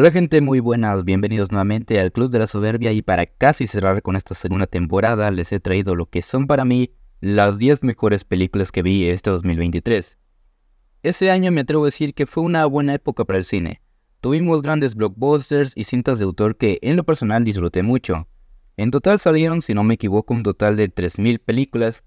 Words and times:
Hola 0.00 0.12
gente 0.12 0.40
muy 0.40 0.60
buenas, 0.60 1.04
bienvenidos 1.04 1.50
nuevamente 1.50 1.98
al 1.98 2.12
Club 2.12 2.30
de 2.30 2.38
la 2.38 2.46
Soberbia 2.46 2.92
y 2.92 3.02
para 3.02 3.26
casi 3.26 3.66
cerrar 3.66 4.00
con 4.00 4.14
esta 4.14 4.36
segunda 4.36 4.68
temporada 4.68 5.28
les 5.32 5.50
he 5.50 5.58
traído 5.58 5.96
lo 5.96 6.06
que 6.06 6.22
son 6.22 6.46
para 6.46 6.64
mí 6.64 6.92
las 7.20 7.58
10 7.58 7.82
mejores 7.82 8.22
películas 8.22 8.70
que 8.70 8.82
vi 8.82 9.08
este 9.08 9.30
2023. 9.30 10.16
Ese 11.02 11.32
año 11.32 11.50
me 11.50 11.62
atrevo 11.62 11.82
a 11.82 11.86
decir 11.86 12.14
que 12.14 12.26
fue 12.26 12.44
una 12.44 12.64
buena 12.66 12.94
época 12.94 13.24
para 13.24 13.40
el 13.40 13.44
cine. 13.44 13.82
Tuvimos 14.20 14.62
grandes 14.62 14.94
blockbusters 14.94 15.72
y 15.74 15.82
cintas 15.82 16.20
de 16.20 16.26
autor 16.26 16.56
que 16.56 16.78
en 16.82 16.94
lo 16.94 17.02
personal 17.02 17.42
disfruté 17.42 17.82
mucho. 17.82 18.28
En 18.76 18.92
total 18.92 19.18
salieron, 19.18 19.62
si 19.62 19.74
no 19.74 19.82
me 19.82 19.94
equivoco, 19.94 20.32
un 20.32 20.44
total 20.44 20.76
de 20.76 20.94
3.000 20.94 21.40
películas, 21.40 22.04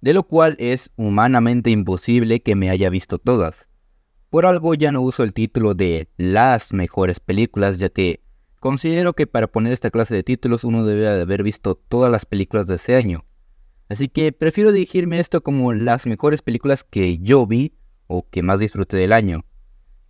de 0.00 0.14
lo 0.14 0.22
cual 0.22 0.56
es 0.58 0.90
humanamente 0.96 1.68
imposible 1.68 2.40
que 2.40 2.56
me 2.56 2.70
haya 2.70 2.88
visto 2.88 3.18
todas. 3.18 3.68
Por 4.34 4.46
algo 4.46 4.74
ya 4.74 4.90
no 4.90 5.00
uso 5.00 5.22
el 5.22 5.32
título 5.32 5.74
de 5.74 6.08
las 6.16 6.72
mejores 6.72 7.20
películas, 7.20 7.78
ya 7.78 7.88
que 7.88 8.20
considero 8.58 9.12
que 9.12 9.28
para 9.28 9.46
poner 9.46 9.72
esta 9.72 9.92
clase 9.92 10.12
de 10.12 10.24
títulos 10.24 10.64
uno 10.64 10.84
debe 10.84 11.02
de 11.02 11.20
haber 11.20 11.44
visto 11.44 11.76
todas 11.76 12.10
las 12.10 12.26
películas 12.26 12.66
de 12.66 12.74
ese 12.74 12.96
año. 12.96 13.24
Así 13.88 14.08
que 14.08 14.32
prefiero 14.32 14.72
dirigirme 14.72 15.20
esto 15.20 15.44
como 15.44 15.72
las 15.72 16.04
mejores 16.06 16.42
películas 16.42 16.82
que 16.82 17.18
yo 17.18 17.46
vi 17.46 17.76
o 18.08 18.28
que 18.28 18.42
más 18.42 18.58
disfruté 18.58 18.96
del 18.96 19.12
año. 19.12 19.44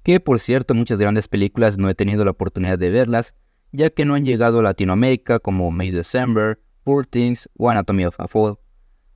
Que 0.02 0.20
por 0.20 0.40
cierto 0.40 0.74
muchas 0.74 0.98
grandes 0.98 1.28
películas 1.28 1.76
no 1.76 1.90
he 1.90 1.94
tenido 1.94 2.24
la 2.24 2.30
oportunidad 2.30 2.78
de 2.78 2.88
verlas, 2.88 3.34
ya 3.72 3.90
que 3.90 4.06
no 4.06 4.14
han 4.14 4.24
llegado 4.24 4.60
a 4.60 4.62
Latinoamérica 4.62 5.38
como 5.38 5.70
May 5.70 5.90
December, 5.90 6.62
Poor 6.82 7.04
Things 7.04 7.50
o 7.58 7.68
Anatomy 7.68 8.06
of 8.06 8.18
a 8.18 8.26
Fall. 8.26 8.56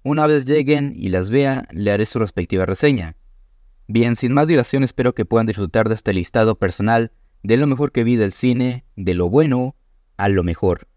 Una 0.02 0.26
vez 0.26 0.44
lleguen 0.44 0.92
y 0.94 1.08
las 1.08 1.30
vea, 1.30 1.66
le 1.72 1.92
haré 1.92 2.04
su 2.04 2.18
respectiva 2.18 2.66
reseña. 2.66 3.16
Bien, 3.90 4.16
sin 4.16 4.34
más 4.34 4.46
dilación 4.46 4.84
espero 4.84 5.14
que 5.14 5.24
puedan 5.24 5.46
disfrutar 5.46 5.88
de 5.88 5.94
este 5.94 6.12
listado 6.12 6.58
personal 6.58 7.10
de 7.42 7.56
lo 7.56 7.66
mejor 7.66 7.90
que 7.90 8.04
vi 8.04 8.16
del 8.16 8.32
cine, 8.32 8.84
de 8.96 9.14
lo 9.14 9.30
bueno 9.30 9.76
a 10.18 10.28
lo 10.28 10.44
mejor. 10.44 10.88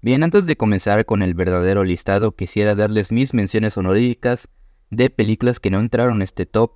Bien, 0.00 0.22
antes 0.22 0.46
de 0.46 0.56
comenzar 0.56 1.04
con 1.06 1.22
el 1.22 1.34
verdadero 1.34 1.82
listado, 1.82 2.36
quisiera 2.36 2.76
darles 2.76 3.10
mis 3.10 3.34
menciones 3.34 3.76
honoríficas 3.76 4.48
de 4.90 5.10
películas 5.10 5.60
que 5.60 5.70
no 5.70 5.80
entraron 5.80 6.16
en 6.16 6.22
este 6.22 6.46
top, 6.46 6.72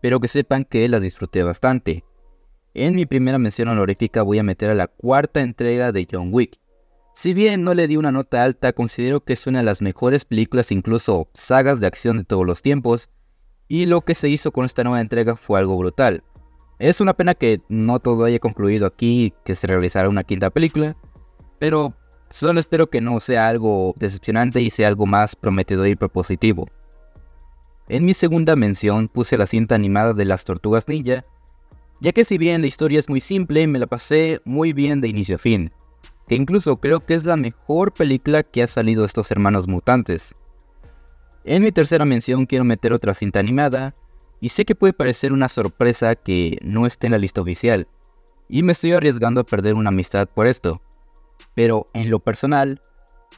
pero 0.00 0.20
que 0.20 0.28
sepan 0.28 0.64
que 0.64 0.88
las 0.88 1.02
disfruté 1.02 1.42
bastante. 1.42 2.04
En 2.74 2.94
mi 2.94 3.06
primera 3.06 3.38
mención 3.38 3.68
honorífica 3.68 4.22
voy 4.22 4.38
a 4.38 4.42
meter 4.42 4.70
a 4.70 4.74
la 4.74 4.88
cuarta 4.88 5.40
entrega 5.40 5.92
de 5.92 6.06
John 6.10 6.30
Wick. 6.32 6.58
Si 7.14 7.32
bien 7.32 7.62
no 7.62 7.74
le 7.74 7.86
di 7.86 7.96
una 7.96 8.10
nota 8.10 8.42
alta, 8.42 8.72
considero 8.72 9.20
que 9.20 9.34
es 9.34 9.46
una 9.46 9.60
de 9.60 9.64
las 9.64 9.80
mejores 9.80 10.24
películas, 10.24 10.72
incluso 10.72 11.28
sagas 11.32 11.78
de 11.78 11.86
acción 11.86 12.18
de 12.18 12.24
todos 12.24 12.44
los 12.44 12.60
tiempos, 12.60 13.08
y 13.68 13.86
lo 13.86 14.00
que 14.00 14.16
se 14.16 14.28
hizo 14.28 14.50
con 14.50 14.64
esta 14.64 14.82
nueva 14.82 15.00
entrega 15.00 15.36
fue 15.36 15.58
algo 15.58 15.76
brutal. 15.78 16.24
Es 16.80 17.00
una 17.00 17.14
pena 17.14 17.34
que 17.34 17.60
no 17.68 18.00
todo 18.00 18.24
haya 18.24 18.40
concluido 18.40 18.86
aquí 18.86 19.32
que 19.44 19.54
se 19.54 19.68
realizara 19.68 20.08
una 20.08 20.24
quinta 20.24 20.50
película, 20.50 20.96
pero 21.60 21.94
solo 22.28 22.58
espero 22.58 22.90
que 22.90 23.00
no 23.00 23.20
sea 23.20 23.46
algo 23.46 23.94
decepcionante 23.96 24.60
y 24.60 24.70
sea 24.70 24.88
algo 24.88 25.06
más 25.06 25.36
prometedor 25.36 25.86
y 25.86 25.94
propositivo. 25.94 26.66
En 27.88 28.06
mi 28.06 28.14
segunda 28.14 28.56
mención 28.56 29.08
puse 29.08 29.36
la 29.36 29.46
cinta 29.46 29.74
animada 29.74 30.14
de 30.14 30.24
las 30.24 30.44
Tortugas 30.44 30.88
Ninja, 30.88 31.22
ya 32.00 32.12
que 32.12 32.24
si 32.24 32.38
bien 32.38 32.62
la 32.62 32.66
historia 32.66 32.98
es 32.98 33.10
muy 33.10 33.20
simple, 33.20 33.66
me 33.66 33.78
la 33.78 33.86
pasé 33.86 34.40
muy 34.46 34.72
bien 34.72 35.02
de 35.02 35.08
inicio 35.08 35.36
a 35.36 35.38
fin, 35.38 35.70
que 36.26 36.34
incluso 36.34 36.78
creo 36.78 37.00
que 37.00 37.12
es 37.12 37.24
la 37.24 37.36
mejor 37.36 37.92
película 37.92 38.42
que 38.42 38.62
ha 38.62 38.68
salido 38.68 39.02
de 39.02 39.08
estos 39.08 39.30
hermanos 39.30 39.68
mutantes. 39.68 40.34
En 41.44 41.62
mi 41.62 41.72
tercera 41.72 42.06
mención 42.06 42.46
quiero 42.46 42.64
meter 42.64 42.94
otra 42.94 43.12
cinta 43.12 43.38
animada, 43.38 43.92
y 44.40 44.48
sé 44.48 44.64
que 44.64 44.74
puede 44.74 44.94
parecer 44.94 45.34
una 45.34 45.50
sorpresa 45.50 46.14
que 46.14 46.58
no 46.62 46.86
esté 46.86 47.08
en 47.08 47.12
la 47.12 47.18
lista 47.18 47.42
oficial, 47.42 47.86
y 48.48 48.62
me 48.62 48.72
estoy 48.72 48.92
arriesgando 48.92 49.42
a 49.42 49.44
perder 49.44 49.74
una 49.74 49.90
amistad 49.90 50.26
por 50.26 50.46
esto, 50.46 50.80
pero 51.54 51.86
en 51.92 52.08
lo 52.08 52.18
personal, 52.18 52.80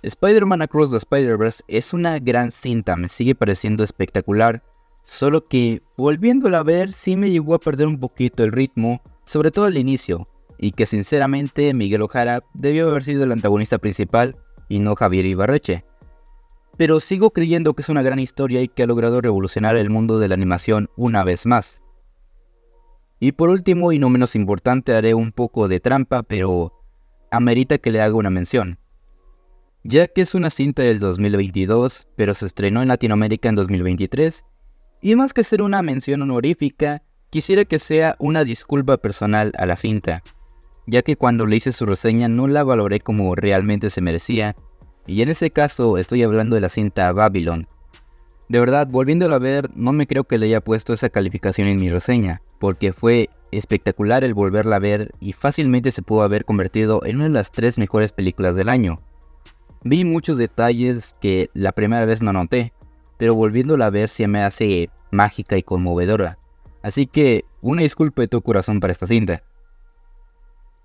Spider-Man 0.03 0.63
Across 0.63 0.91
the 0.91 0.97
Spider-Verse 0.99 1.65
es 1.69 1.93
una 1.93 2.19
gran 2.19 2.51
cinta, 2.51 2.97
me 2.97 3.09
sigue 3.09 3.35
pareciendo 3.35 3.83
espectacular, 3.83 4.63
solo 5.03 5.43
que 5.43 5.83
volviéndola 5.97 6.59
a 6.59 6.63
ver 6.63 6.93
sí 6.93 7.17
me 7.17 7.31
llegó 7.31 7.55
a 7.55 7.59
perder 7.59 7.87
un 7.87 7.99
poquito 7.99 8.45
el 8.45 8.53
ritmo, 8.53 9.01
sobre 9.25 9.51
todo 9.51 9.65
al 9.65 9.79
inicio, 9.79 10.25
y 10.59 10.73
que 10.73 10.87
sinceramente 10.87 11.73
Miguel 11.75 12.03
Ojara 12.03 12.41
debió 12.55 12.89
haber 12.89 13.05
sido 13.05 13.25
el 13.25 13.33
antagonista 13.33 13.79
principal 13.79 14.37
y 14.69 14.81
no 14.81 14.95
Javier 14.95 15.27
Ibarreche. 15.27 15.85
Pero 16.77 17.01
sigo 17.01 17.31
creyendo 17.31 17.73
que 17.73 17.83
es 17.83 17.89
una 17.89 18.03
gran 18.03 18.19
historia 18.19 18.61
y 18.61 18.69
que 18.69 18.83
ha 18.83 18.87
logrado 18.87 19.23
revolucionar 19.23 19.77
el 19.77 19.89
mundo 19.89 20.19
de 20.19 20.29
la 20.29 20.35
animación 20.35 20.91
una 20.97 21.25
vez 21.25 21.47
más. 21.47 21.83
Y 23.19 23.33
por 23.33 23.49
último 23.49 23.93
y 23.93 23.99
no 23.99 24.11
menos 24.11 24.37
importante 24.37 24.95
haré 24.95 25.15
un 25.15 25.33
poco 25.33 25.69
de 25.69 25.81
trampa, 25.81 26.23
pero 26.23 26.75
amerita 27.31 27.79
que 27.79 27.91
le 27.91 28.03
haga 28.03 28.15
una 28.15 28.29
mención 28.29 28.79
ya 29.87 30.09
que 30.09 30.23
es 30.23 30.35
una 30.35 30.51
cinta 30.51 30.83
del 30.83 30.99
2022, 30.99 32.09
pero 32.17 32.35
se 32.35 32.47
estrenó 32.47 32.83
en 32.83 32.89
Latinoamérica 32.89 33.49
en 33.49 33.55
2023, 33.55 34.45
y 35.01 35.15
más 35.15 35.33
que 35.33 35.45
ser 35.45 35.63
una 35.63 35.81
mención 35.83 36.23
honorífica, 36.23 37.03
quisiera 37.31 37.65
que 37.65 37.79
sea 37.79 38.17
una 38.19 38.43
disculpa 38.43 38.97
personal 38.97 39.53
a 39.57 39.65
la 39.65 39.77
cinta, 39.77 40.25
ya 40.89 41.03
que 41.03 41.17
cuando 41.17 41.47
le 41.47 41.57
hice 41.57 41.71
su 41.71 41.87
reseña 41.87 42.29
no 42.29 42.49
la 42.49 42.65
valoré 42.65 42.99
como 42.99 43.37
realmente 43.37 43.91
se 43.91 44.01
merecía, 44.01 44.57
y 45.07 45.23
en 45.23 45.29
ese 45.29 45.51
caso 45.51 45.99
estoy 45.99 46.25
hablando 46.25 46.57
de 46.57 46.63
la 46.63 46.69
cinta 46.69 47.13
Babylon. 47.13 47.69
De 48.49 48.59
verdad, 48.59 48.89
volviéndola 48.91 49.37
a 49.37 49.41
ver, 49.41 49.71
no 49.77 49.93
me 49.93 50.09
creo 50.09 50.25
que 50.25 50.39
le 50.39 50.47
haya 50.47 50.61
puesto 50.61 50.95
esa 50.95 51.11
calificación 51.11 51.69
en 51.69 51.79
mi 51.79 51.91
reseña, 51.91 52.43
porque 52.59 52.93
fue 52.93 53.31
espectacular 53.53 54.25
el 54.25 54.35
volverla 54.35 54.77
a 54.77 54.81
ver 54.81 55.13
y 55.21 55.33
fácilmente 55.33 55.93
se 55.93 56.03
pudo 56.03 56.23
haber 56.23 56.45
convertido 56.45 57.05
en 57.05 57.17
una 57.17 57.25
de 57.27 57.31
las 57.31 57.53
tres 57.53 57.79
mejores 57.79 58.11
películas 58.11 58.57
del 58.57 58.69
año. 58.69 58.97
Vi 59.83 60.05
muchos 60.05 60.39
detalles 60.39 61.15
que 61.21 61.51
la 61.55 61.73
primera 61.73 62.05
vez 62.07 62.23
no 62.23 62.33
noté, 62.33 62.73
pero 63.19 63.35
volviéndola 63.35 63.87
a 63.87 63.91
ver 63.91 64.09
se 64.09 64.27
me 64.27 64.43
hace 64.43 64.91
mágica 65.11 65.57
y 65.57 65.63
conmovedora. 65.63 66.39
Así 66.83 67.07
que 67.07 67.45
una 67.63 67.83
disculpa 67.83 68.23
de 68.23 68.29
tu 68.29 68.43
corazón 68.43 68.81
para 68.81 68.93
esta 68.93 69.07
cinta. 69.07 69.43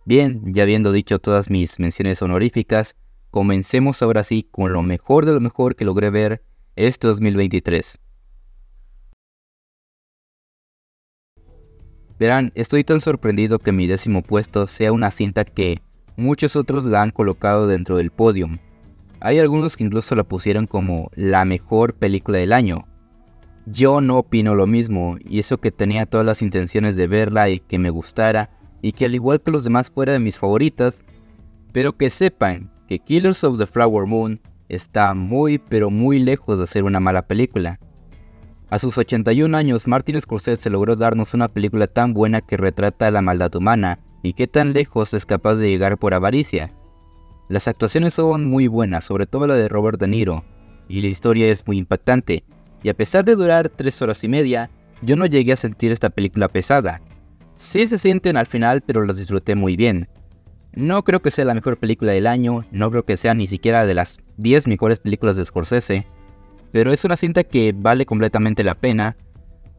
Bien, 0.05 0.41
ya 0.45 0.63
habiendo 0.63 0.91
dicho 0.91 1.19
todas 1.19 1.49
mis 1.49 1.79
menciones 1.79 2.21
honoríficas, 2.21 2.95
comencemos 3.29 4.01
ahora 4.01 4.23
sí 4.23 4.47
con 4.49 4.73
lo 4.73 4.81
mejor 4.81 5.25
de 5.25 5.33
lo 5.33 5.39
mejor 5.39 5.75
que 5.75 5.85
logré 5.85 6.09
ver 6.09 6.43
este 6.75 7.07
2023. 7.07 7.99
Verán, 12.17 12.51
estoy 12.53 12.83
tan 12.83 13.01
sorprendido 13.01 13.57
que 13.57 13.71
mi 13.71 13.87
décimo 13.87 14.21
puesto 14.21 14.67
sea 14.67 14.91
una 14.91 15.09
cinta 15.09 15.43
que 15.43 15.81
muchos 16.17 16.55
otros 16.55 16.83
la 16.83 17.01
han 17.01 17.09
colocado 17.09 17.67
dentro 17.67 17.97
del 17.97 18.11
podium, 18.11 18.59
hay 19.21 19.39
algunos 19.39 19.77
que 19.77 19.83
incluso 19.83 20.15
la 20.15 20.23
pusieron 20.23 20.67
como 20.67 21.09
la 21.15 21.45
mejor 21.45 21.93
película 21.93 22.39
del 22.39 22.53
año. 22.53 22.87
Yo 23.67 24.01
no 24.01 24.17
opino 24.17 24.55
lo 24.55 24.67
mismo, 24.67 25.17
y 25.23 25.39
eso 25.39 25.59
que 25.59 25.71
tenía 25.71 26.07
todas 26.07 26.25
las 26.25 26.41
intenciones 26.41 26.95
de 26.95 27.07
verla 27.07 27.49
y 27.49 27.59
que 27.59 27.77
me 27.77 27.91
gustara, 27.91 28.49
y 28.81 28.93
que 28.93 29.05
al 29.05 29.15
igual 29.15 29.41
que 29.41 29.51
los 29.51 29.63
demás 29.63 29.91
fuera 29.91 30.13
de 30.13 30.19
mis 30.19 30.39
favoritas, 30.39 31.05
pero 31.71 31.95
que 31.95 32.09
sepan 32.09 32.71
que 32.87 32.99
Killers 32.99 33.43
of 33.43 33.59
the 33.59 33.67
Flower 33.67 34.07
Moon 34.07 34.41
está 34.67 35.13
muy 35.13 35.59
pero 35.59 35.89
muy 35.89 36.19
lejos 36.19 36.59
de 36.59 36.67
ser 36.67 36.83
una 36.83 36.99
mala 36.99 37.27
película. 37.27 37.79
A 38.69 38.79
sus 38.79 38.97
81 38.97 39.55
años, 39.55 39.87
Martin 39.87 40.19
Scorsese 40.19 40.69
logró 40.69 40.95
darnos 40.95 41.33
una 41.33 41.49
película 41.49 41.87
tan 41.87 42.13
buena 42.13 42.41
que 42.41 42.57
retrata 42.57 43.11
la 43.11 43.21
maldad 43.21 43.53
humana 43.55 43.99
y 44.23 44.33
que 44.33 44.47
tan 44.47 44.73
lejos 44.73 45.13
es 45.13 45.25
capaz 45.25 45.55
de 45.55 45.69
llegar 45.69 45.97
por 45.97 46.13
avaricia. 46.13 46.73
Las 47.51 47.67
actuaciones 47.67 48.13
son 48.13 48.45
muy 48.45 48.67
buenas, 48.67 49.03
sobre 49.03 49.25
todo 49.25 49.45
la 49.45 49.55
de 49.55 49.67
Robert 49.67 49.99
De 49.99 50.07
Niro, 50.07 50.45
y 50.87 51.01
la 51.01 51.09
historia 51.09 51.51
es 51.51 51.67
muy 51.67 51.79
impactante, 51.79 52.45
y 52.81 52.87
a 52.87 52.93
pesar 52.93 53.25
de 53.25 53.35
durar 53.35 53.67
3 53.67 54.01
horas 54.03 54.23
y 54.23 54.29
media, 54.29 54.69
yo 55.01 55.17
no 55.17 55.25
llegué 55.25 55.51
a 55.51 55.57
sentir 55.57 55.91
esta 55.91 56.09
película 56.09 56.47
pesada. 56.47 57.01
Sí 57.55 57.89
se 57.89 57.97
sienten 57.97 58.37
al 58.37 58.45
final, 58.45 58.79
pero 58.79 59.03
las 59.03 59.17
disfruté 59.17 59.55
muy 59.55 59.75
bien. 59.75 60.07
No 60.71 61.03
creo 61.03 61.21
que 61.21 61.29
sea 61.29 61.43
la 61.43 61.53
mejor 61.53 61.75
película 61.77 62.13
del 62.13 62.25
año, 62.25 62.63
no 62.71 62.89
creo 62.89 63.03
que 63.03 63.17
sea 63.17 63.33
ni 63.33 63.47
siquiera 63.47 63.85
de 63.85 63.95
las 63.95 64.19
10 64.37 64.67
mejores 64.67 65.01
películas 65.01 65.35
de 65.35 65.43
Scorsese, 65.43 66.07
pero 66.71 66.93
es 66.93 67.03
una 67.03 67.17
cinta 67.17 67.43
que 67.43 67.73
vale 67.75 68.05
completamente 68.05 68.63
la 68.63 68.75
pena, 68.75 69.17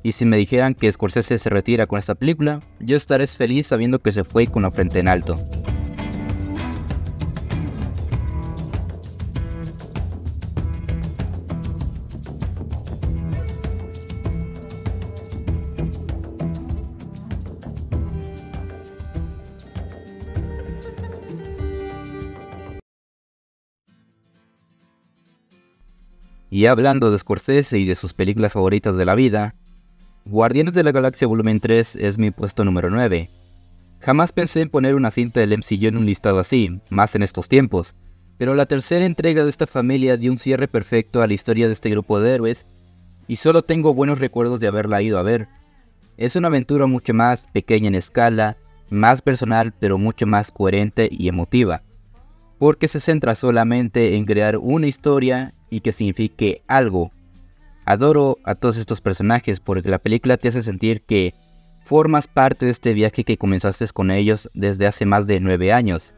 y 0.02 0.12
si 0.12 0.26
me 0.26 0.36
dijeran 0.36 0.74
que 0.74 0.92
Scorsese 0.92 1.38
se 1.38 1.48
retira 1.48 1.86
con 1.86 1.98
esta 1.98 2.16
película, 2.16 2.60
yo 2.80 2.98
estaré 2.98 3.26
feliz 3.26 3.68
sabiendo 3.68 3.98
que 3.98 4.12
se 4.12 4.24
fue 4.24 4.46
con 4.46 4.60
la 4.60 4.70
frente 4.70 4.98
en 4.98 5.08
alto. 5.08 5.42
Y 26.52 26.66
hablando 26.66 27.10
de 27.10 27.18
Scorsese 27.18 27.78
y 27.78 27.86
de 27.86 27.94
sus 27.94 28.12
películas 28.12 28.52
favoritas 28.52 28.94
de 28.94 29.06
la 29.06 29.14
vida, 29.14 29.54
Guardianes 30.26 30.74
de 30.74 30.82
la 30.82 30.92
Galaxia 30.92 31.26
Volumen 31.26 31.60
3 31.60 31.96
es 31.96 32.18
mi 32.18 32.30
puesto 32.30 32.62
número 32.62 32.90
9. 32.90 33.30
Jamás 34.00 34.32
pensé 34.32 34.60
en 34.60 34.68
poner 34.68 34.94
una 34.94 35.10
cinta 35.10 35.40
del 35.40 35.56
MCU 35.56 35.86
en 35.86 35.96
un 35.96 36.04
listado 36.04 36.38
así, 36.38 36.78
más 36.90 37.14
en 37.14 37.22
estos 37.22 37.48
tiempos, 37.48 37.94
pero 38.36 38.54
la 38.54 38.66
tercera 38.66 39.06
entrega 39.06 39.44
de 39.44 39.48
esta 39.48 39.66
familia 39.66 40.18
dio 40.18 40.30
un 40.30 40.36
cierre 40.36 40.68
perfecto 40.68 41.22
a 41.22 41.26
la 41.26 41.32
historia 41.32 41.68
de 41.68 41.72
este 41.72 41.88
grupo 41.88 42.20
de 42.20 42.34
héroes, 42.34 42.66
y 43.28 43.36
solo 43.36 43.62
tengo 43.62 43.94
buenos 43.94 44.18
recuerdos 44.18 44.60
de 44.60 44.66
haberla 44.66 45.00
ido 45.00 45.18
a 45.18 45.22
ver. 45.22 45.48
Es 46.18 46.36
una 46.36 46.48
aventura 46.48 46.84
mucho 46.84 47.14
más 47.14 47.46
pequeña 47.54 47.88
en 47.88 47.94
escala, 47.94 48.58
más 48.90 49.22
personal 49.22 49.72
pero 49.80 49.96
mucho 49.96 50.26
más 50.26 50.50
coherente 50.50 51.08
y 51.10 51.28
emotiva, 51.28 51.80
porque 52.62 52.86
se 52.86 53.00
centra 53.00 53.34
solamente 53.34 54.14
en 54.14 54.24
crear 54.24 54.56
una 54.56 54.86
historia 54.86 55.52
y 55.68 55.80
que 55.80 55.90
signifique 55.90 56.62
algo. 56.68 57.10
Adoro 57.86 58.38
a 58.44 58.54
todos 58.54 58.76
estos 58.76 59.00
personajes 59.00 59.58
porque 59.58 59.88
la 59.88 59.98
película 59.98 60.36
te 60.36 60.46
hace 60.46 60.62
sentir 60.62 61.02
que 61.02 61.34
formas 61.84 62.28
parte 62.28 62.64
de 62.64 62.70
este 62.70 62.94
viaje 62.94 63.24
que 63.24 63.36
comenzaste 63.36 63.84
con 63.88 64.12
ellos 64.12 64.48
desde 64.54 64.86
hace 64.86 65.06
más 65.06 65.26
de 65.26 65.40
9 65.40 65.72
años. 65.72 66.14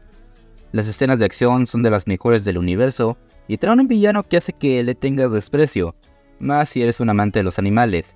Las 0.71 0.87
escenas 0.87 1.17
de 1.17 1.25
acción 1.25 1.65
son 1.65 1.81
de 1.81 1.89
las 1.89 2.05
mejores 2.05 2.45
del 2.45 2.59
universo 2.59 3.17
y 3.47 3.57
traen 3.57 3.79
un 3.79 3.87
villano 3.87 4.21
que 4.21 4.37
hace 4.37 4.53
que 4.53 4.83
le 4.83 4.93
tengas 4.93 5.31
desprecio, 5.31 5.95
más 6.37 6.69
si 6.69 6.83
eres 6.83 6.99
un 6.99 7.09
amante 7.09 7.39
de 7.39 7.43
los 7.43 7.57
animales. 7.57 8.15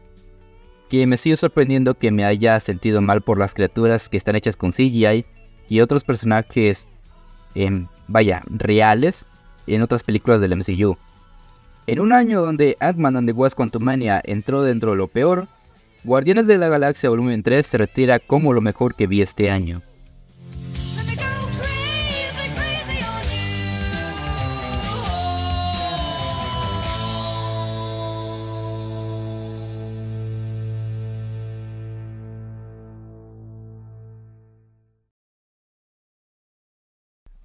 Que 0.88 1.08
me 1.08 1.18
sigue 1.18 1.36
sorprendiendo 1.36 1.96
que 1.96 2.12
me 2.12 2.26
haya 2.26 2.60
sentido 2.60 3.02
mal 3.02 3.24
por 3.24 3.40
las 3.40 3.56
criaturas 3.56 4.08
que 4.08 4.18
están 4.18 4.36
hechas 4.36 4.56
con 4.56 4.72
CGI 4.72 5.26
y 5.68 5.80
otros 5.80 6.04
personajes, 6.04 6.86
em, 7.56 7.88
vaya, 8.10 8.44
reales 8.48 9.26
en 9.68 9.82
otras 9.82 10.04
películas 10.04 10.42
del 10.42 10.56
MCU. 10.56 10.98
En 11.88 12.00
un 12.00 12.12
año 12.12 12.42
donde 12.42 12.76
Ant-Man 12.80 13.18
and 13.18 13.28
the 13.30 13.34
Wasp 13.34 13.56
Quantumania 13.56 14.22
entró 14.26 14.64
dentro 14.64 14.92
de 14.92 14.98
lo 14.98 15.08
peor, 15.08 15.48
Guardianes 16.04 16.48
de 16.48 16.58
la 16.58 16.70
Galaxia 16.70 17.10
Volumen 17.10 17.44
3 17.44 17.66
se 17.66 17.78
retira 17.78 18.20
como 18.20 18.54
lo 18.54 18.62
mejor 18.62 18.96
que 18.96 19.08
vi 19.08 19.22
este 19.22 19.52
año. 19.52 19.82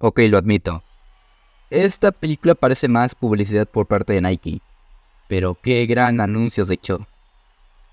Ok, 0.07 0.19
lo 0.29 0.37
admito. 0.37 0.83
Esta 1.71 2.11
película 2.11 2.53
parece 2.53 2.87
más 2.87 3.15
publicidad 3.15 3.67
por 3.67 3.87
parte 3.87 4.13
de 4.13 4.21
Nike. 4.21 4.61
Pero 5.27 5.57
qué 5.59 5.83
gran 5.87 6.21
anuncio 6.21 6.63
se 6.63 6.75
echó. 6.75 7.07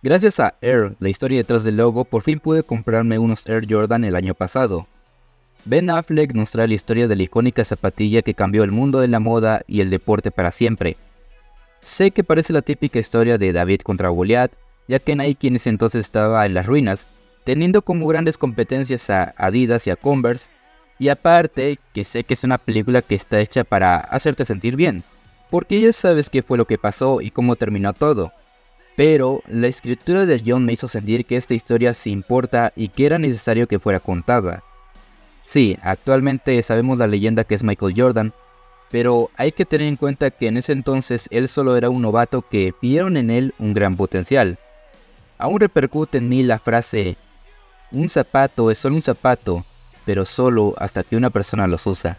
Gracias 0.03 0.39
a 0.39 0.55
Air, 0.61 0.95
la 1.01 1.09
historia 1.09 1.39
detrás 1.39 1.65
del 1.65 1.79
logo, 1.79 2.05
por 2.05 2.21
fin 2.21 2.39
pude 2.39 2.65
comprarme 2.65 3.19
unos 3.19 3.49
Air 3.49 3.65
Jordan 3.67 4.05
el 4.05 4.15
año 4.15 4.35
pasado. 4.35 4.87
Ben 5.65 5.89
Affleck 5.89 6.35
nos 6.35 6.51
trae 6.51 6.69
la 6.69 6.75
historia 6.75 7.09
de 7.09 7.17
la 7.17 7.23
icónica 7.23 7.65
zapatilla 7.65 8.21
que 8.21 8.35
cambió 8.35 8.63
el 8.63 8.73
mundo 8.73 9.01
de 9.01 9.09
la 9.09 9.19
moda 9.19 9.63
y 9.67 9.81
el 9.81 9.89
deporte 9.89 10.31
para 10.31 10.51
siempre. 10.51 10.99
Sé 11.81 12.11
que 12.11 12.25
parece 12.25 12.53
la 12.53 12.61
típica 12.61 12.99
historia 12.99 13.39
de 13.39 13.55
David 13.55 13.81
contra 13.81 14.11
Goliath, 14.11 14.53
ya 14.87 14.99
que 14.99 15.17
Nike 15.17 15.49
en 15.49 15.57
ese 15.57 15.71
entonces 15.71 16.05
estaba 16.05 16.45
en 16.45 16.53
las 16.53 16.67
ruinas, 16.67 17.07
teniendo 17.45 17.81
como 17.81 18.07
grandes 18.07 18.37
competencias 18.37 19.09
a 19.09 19.33
Adidas 19.39 19.87
y 19.87 19.91
a 19.91 19.97
Converse, 19.97 20.51
y 21.03 21.09
aparte, 21.09 21.81
que 21.93 22.05
sé 22.05 22.23
que 22.23 22.35
es 22.35 22.45
una 22.45 22.59
película 22.59 23.03
que 23.03 23.17
está 23.17 23.41
hecha 23.41 23.65
para 23.65 23.97
hacerte 23.97 24.45
sentir 24.45 24.77
bien, 24.77 25.03
porque 25.51 25.81
ya 25.81 25.93
sabes 25.93 26.31
qué 26.31 26.45
fue 26.45 26.57
lo 26.57 26.65
que 26.65 26.79
pasó 26.79 27.21
y 27.21 27.33
cómo 27.33 27.57
terminó 27.57 27.93
todo. 27.93 28.31
Pero 28.95 29.43
la 29.49 29.67
escritura 29.67 30.27
de 30.27 30.41
John 30.47 30.65
me 30.65 30.75
hizo 30.75 30.87
sentir 30.87 31.27
que 31.27 31.37
esta 31.37 31.55
historia 31.55 31.93
se 31.93 32.11
importa 32.11 32.73
y 32.77 32.87
que 32.87 33.07
era 33.07 33.19
necesario 33.19 33.67
que 33.67 33.81
fuera 33.81 33.99
contada. 33.99 34.63
Sí, 35.45 35.77
actualmente 35.83 36.63
sabemos 36.63 36.99
la 36.99 37.09
leyenda 37.09 37.43
que 37.43 37.57
es 37.57 37.65
Michael 37.65 37.95
Jordan, 37.97 38.33
pero 38.93 39.29
hay 39.37 39.51
que 39.51 39.65
tener 39.65 39.89
en 39.89 39.97
cuenta 39.97 40.31
que 40.31 40.47
en 40.47 40.57
ese 40.57 40.71
entonces 40.71 41.27
él 41.33 41.49
solo 41.49 41.77
era 41.77 41.91
un 41.91 42.03
novato 42.03 42.43
que 42.43 42.75
vieron 42.81 43.17
en 43.17 43.31
él 43.31 43.55
un 43.59 43.75
gran 43.75 43.97
potencial. 43.97 44.57
Aún 45.37 45.59
repercute 45.59 46.19
en 46.19 46.29
mí 46.29 46.45
la 46.45 46.61
frase, 46.61 47.17
un 47.91 48.09
zapato 48.09 48.71
es 48.71 48.79
solo 48.79 48.95
un 48.95 49.03
zapato, 49.03 49.65
pero 50.05 50.25
solo 50.25 50.75
hasta 50.79 51.03
que 51.03 51.17
una 51.17 51.31
persona 51.31 51.67
los 51.67 51.87
usa. 51.87 52.19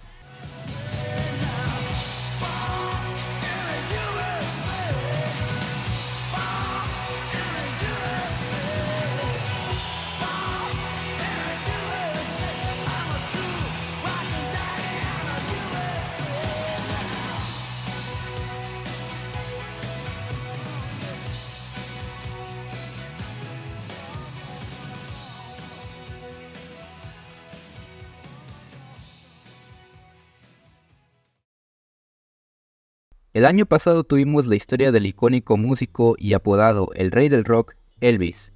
El 33.43 33.47
año 33.47 33.65
pasado 33.65 34.05
tuvimos 34.05 34.47
la 34.47 34.55
historia 34.55 34.93
del 34.93 35.05
icónico 35.05 35.57
músico 35.57 36.15
y 36.17 36.31
apodado 36.31 36.87
el 36.95 37.11
rey 37.11 37.27
del 37.27 37.43
rock, 37.43 37.73
Elvis. 37.99 38.53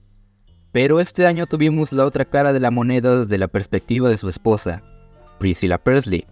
Pero 0.71 1.01
este 1.01 1.27
año 1.27 1.45
tuvimos 1.45 1.91
la 1.91 2.05
otra 2.05 2.23
cara 2.23 2.53
de 2.53 2.61
la 2.61 2.71
moneda 2.71 3.19
desde 3.19 3.37
la 3.37 3.49
perspectiva 3.49 4.09
de 4.09 4.15
su 4.15 4.29
esposa, 4.29 4.81
Priscilla 5.39 5.77
Presley. 5.77 6.23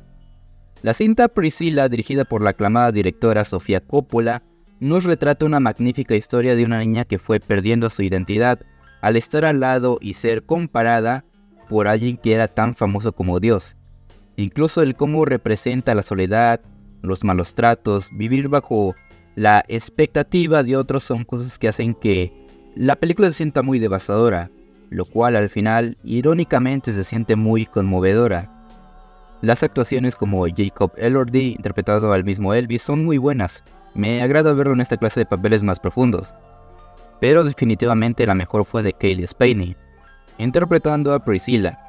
La 0.83 0.93
cinta 0.93 1.27
Priscilla, 1.27 1.89
dirigida 1.89 2.23
por 2.23 2.41
la 2.41 2.51
aclamada 2.51 2.93
directora 2.93 3.43
Sofía 3.43 3.81
Coppola, 3.81 4.41
nos 4.79 5.03
retrata 5.03 5.45
una 5.45 5.59
magnífica 5.59 6.15
historia 6.15 6.55
de 6.55 6.63
una 6.63 6.79
niña 6.79 7.03
que 7.03 7.19
fue 7.19 7.41
perdiendo 7.41 7.89
su 7.89 8.03
identidad 8.03 8.61
al 9.01 9.17
estar 9.17 9.43
al 9.43 9.59
lado 9.59 9.97
y 9.99 10.13
ser 10.13 10.45
comparada 10.45 11.25
por 11.67 11.89
alguien 11.89 12.15
que 12.15 12.31
era 12.31 12.47
tan 12.47 12.73
famoso 12.73 13.11
como 13.11 13.41
Dios. 13.41 13.75
Incluso 14.37 14.81
el 14.81 14.95
cómo 14.95 15.25
representa 15.25 15.93
la 15.93 16.03
soledad, 16.03 16.61
los 17.05 17.23
malos 17.23 17.55
tratos, 17.55 18.09
vivir 18.11 18.49
bajo 18.49 18.95
la 19.35 19.65
expectativa 19.67 20.63
de 20.63 20.77
otros 20.77 21.03
son 21.03 21.25
cosas 21.25 21.59
que 21.59 21.67
hacen 21.67 21.93
que 21.93 22.31
la 22.75 22.95
película 22.95 23.27
se 23.29 23.37
sienta 23.37 23.61
muy 23.61 23.79
devastadora, 23.79 24.49
lo 24.89 25.05
cual 25.05 25.35
al 25.35 25.49
final 25.49 25.97
irónicamente 26.03 26.93
se 26.93 27.03
siente 27.03 27.35
muy 27.35 27.65
conmovedora. 27.65 28.51
Las 29.41 29.61
actuaciones 29.63 30.15
como 30.15 30.45
Jacob 30.47 30.91
Elordi, 30.97 31.53
interpretado 31.57 32.13
al 32.13 32.23
mismo 32.23 32.53
Elvis, 32.53 32.81
son 32.81 33.03
muy 33.03 33.17
buenas. 33.17 33.63
Me 33.93 34.21
agrada 34.21 34.53
verlo 34.53 34.73
en 34.73 34.81
esta 34.81 34.97
clase 34.97 35.21
de 35.21 35.25
papeles 35.25 35.63
más 35.63 35.79
profundos. 35.79 36.33
Pero 37.19 37.43
definitivamente 37.43 38.25
la 38.25 38.35
mejor 38.35 38.65
fue 38.65 38.83
de 38.83 38.93
Kaylee 38.93 39.27
Spaney, 39.27 39.75
interpretando 40.37 41.13
a 41.13 41.23
Priscilla, 41.23 41.79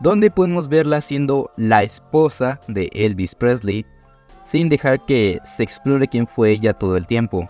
donde 0.00 0.30
podemos 0.30 0.68
verla 0.68 1.00
siendo 1.00 1.50
la 1.56 1.84
esposa 1.84 2.60
de 2.68 2.90
Elvis 2.92 3.34
Presley 3.34 3.86
sin 4.44 4.68
dejar 4.68 5.04
que 5.04 5.40
se 5.44 5.62
explore 5.62 6.08
quién 6.08 6.26
fue 6.26 6.50
ella 6.50 6.74
todo 6.74 6.96
el 6.96 7.06
tiempo. 7.06 7.48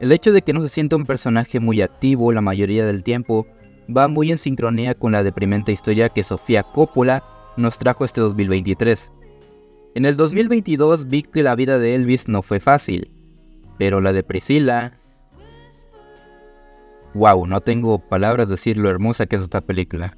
El 0.00 0.12
hecho 0.12 0.32
de 0.32 0.42
que 0.42 0.52
no 0.52 0.62
se 0.62 0.68
sienta 0.68 0.96
un 0.96 1.06
personaje 1.06 1.60
muy 1.60 1.82
activo 1.82 2.32
la 2.32 2.40
mayoría 2.40 2.86
del 2.86 3.02
tiempo 3.02 3.46
va 3.94 4.08
muy 4.08 4.30
en 4.32 4.38
sincronía 4.38 4.94
con 4.94 5.12
la 5.12 5.22
deprimente 5.22 5.72
historia 5.72 6.08
que 6.08 6.22
Sofía 6.22 6.62
Coppola 6.62 7.22
nos 7.56 7.78
trajo 7.78 8.04
este 8.04 8.20
2023. 8.20 9.10
En 9.94 10.06
el 10.06 10.16
2022 10.16 11.08
vi 11.08 11.22
que 11.22 11.42
la 11.42 11.54
vida 11.54 11.78
de 11.78 11.94
Elvis 11.94 12.26
no 12.26 12.42
fue 12.42 12.60
fácil, 12.60 13.10
pero 13.78 14.00
la 14.00 14.12
de 14.12 14.22
Priscilla... 14.22 14.98
Wow, 17.14 17.46
no 17.46 17.60
tengo 17.60 17.98
palabras 17.98 18.48
de 18.48 18.54
decir 18.54 18.78
lo 18.78 18.88
hermosa 18.88 19.26
que 19.26 19.36
es 19.36 19.42
esta 19.42 19.60
película. 19.60 20.16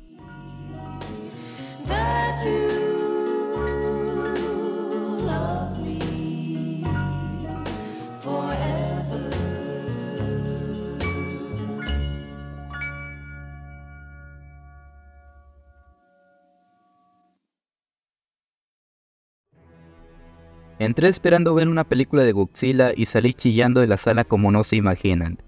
Entré 20.78 21.08
esperando 21.08 21.54
ver 21.54 21.68
una 21.68 21.84
película 21.84 22.24
de 22.24 22.32
Godzilla 22.32 22.92
y 22.94 23.06
salí 23.06 23.32
chillando 23.32 23.80
de 23.80 23.86
la 23.86 23.96
sala 23.96 24.24
como 24.24 24.50
no 24.50 24.64
se 24.64 24.76
imaginan. 24.76 25.38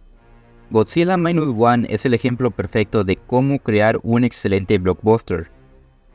Godzilla 0.71 1.16
Minus 1.16 1.54
One 1.56 1.87
es 1.90 2.06
el 2.06 2.14
ejemplo 2.14 2.50
perfecto 2.50 3.02
de 3.02 3.16
cómo 3.16 3.59
crear 3.59 3.99
un 4.02 4.25
excelente 4.25 4.78
blockbuster. 4.78 5.50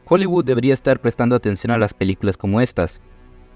Hollywood 0.06 0.46
debería 0.46 0.74
estar 0.74 1.00
prestando 1.00 1.36
atención 1.36 1.72
a 1.72 1.78
las 1.78 1.94
películas 1.94 2.38
como 2.38 2.62
estas. 2.62 3.02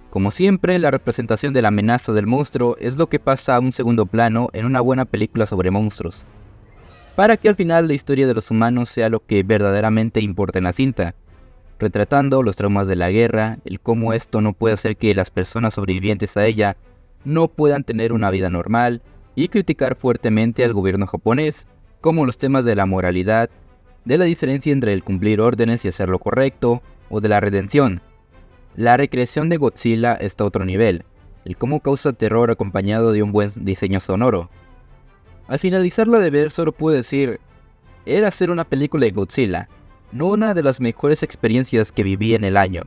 Como 0.10 0.32
siempre, 0.32 0.80
la 0.80 0.92
representación 0.92 1.54
de 1.54 1.62
la 1.62 1.68
amenaza 1.70 2.14
del 2.14 2.28
monstruo 2.28 2.78
es 2.80 2.96
lo 2.96 3.08
que 3.08 3.20
pasa 3.20 3.56
a 3.56 3.60
un 3.60 3.74
segundo 3.74 4.06
plano 4.06 4.50
en 4.54 4.66
una 4.66 4.80
buena 4.80 5.04
película 5.04 5.46
sobre 5.46 5.72
monstruos, 5.72 6.26
para 7.18 7.36
que 7.36 7.50
al 7.50 7.56
final 7.56 7.90
la 7.90 7.94
historia 7.94 8.26
de 8.26 8.34
los 8.34 8.50
humanos 8.50 8.88
sea 8.88 9.10
lo 9.10 9.26
que 9.26 9.44
verdaderamente 9.44 10.22
importa 10.22 10.58
en 10.58 10.64
la 10.64 10.72
cinta, 10.72 11.16
retratando 11.80 12.44
los 12.44 12.56
traumas 12.56 12.88
de 12.88 12.96
la 12.96 13.12
guerra, 13.12 13.60
el 13.66 13.80
cómo 13.80 14.14
esto 14.14 14.42
no 14.42 14.54
puede 14.54 14.74
hacer 14.74 14.98
que 14.98 15.16
las 15.16 15.30
personas 15.30 15.74
sobrevivientes 15.74 16.38
a 16.38 16.46
ella 16.46 16.78
no 17.24 17.48
puedan 17.48 17.84
tener 17.84 18.14
una 18.14 18.30
vida 18.30 18.50
normal, 18.50 19.02
y 19.36 19.50
criticar 19.50 19.96
fuertemente 19.96 20.64
al 20.64 20.74
gobierno 20.74 21.06
japonés, 21.08 21.68
como 22.02 22.26
los 22.26 22.38
temas 22.38 22.64
de 22.66 22.76
la 22.76 22.86
moralidad, 22.86 23.50
de 24.06 24.18
la 24.18 24.26
diferencia 24.26 24.72
entre 24.72 24.94
el 24.94 25.04
cumplir 25.04 25.42
órdenes 25.42 25.84
y 25.84 25.90
hacer 25.90 26.10
lo 26.10 26.20
correcto, 26.20 26.82
o 27.10 27.22
de 27.22 27.30
la 27.30 27.40
redención. 27.40 28.02
La 28.76 28.98
recreación 28.98 29.50
de 29.50 29.58
Godzilla 29.58 30.14
está 30.14 30.44
a 30.44 30.48
otro 30.48 30.66
nivel, 30.66 31.04
el 31.44 31.58
cómo 31.58 31.80
causa 31.80 32.14
terror 32.14 32.50
acompañado 32.50 33.12
de 33.12 33.24
un 33.24 33.32
buen 33.32 33.52
diseño 33.56 34.00
sonoro. 34.00 34.50
Al 35.48 35.60
finalizarla 35.60 36.20
de 36.20 36.30
ver 36.30 36.52
solo 36.52 36.72
puedo 36.72 36.96
decir, 36.96 37.40
era 38.06 38.30
hacer 38.30 38.50
una 38.52 38.64
película 38.64 39.06
de 39.06 39.12
Godzilla, 39.12 39.70
una 40.24 40.54
de 40.54 40.64
las 40.64 40.80
mejores 40.80 41.24
experiencias 41.24 41.92
que 41.92 42.04
viví 42.04 42.36
en 42.36 42.44
el 42.44 42.58
año. 42.58 42.84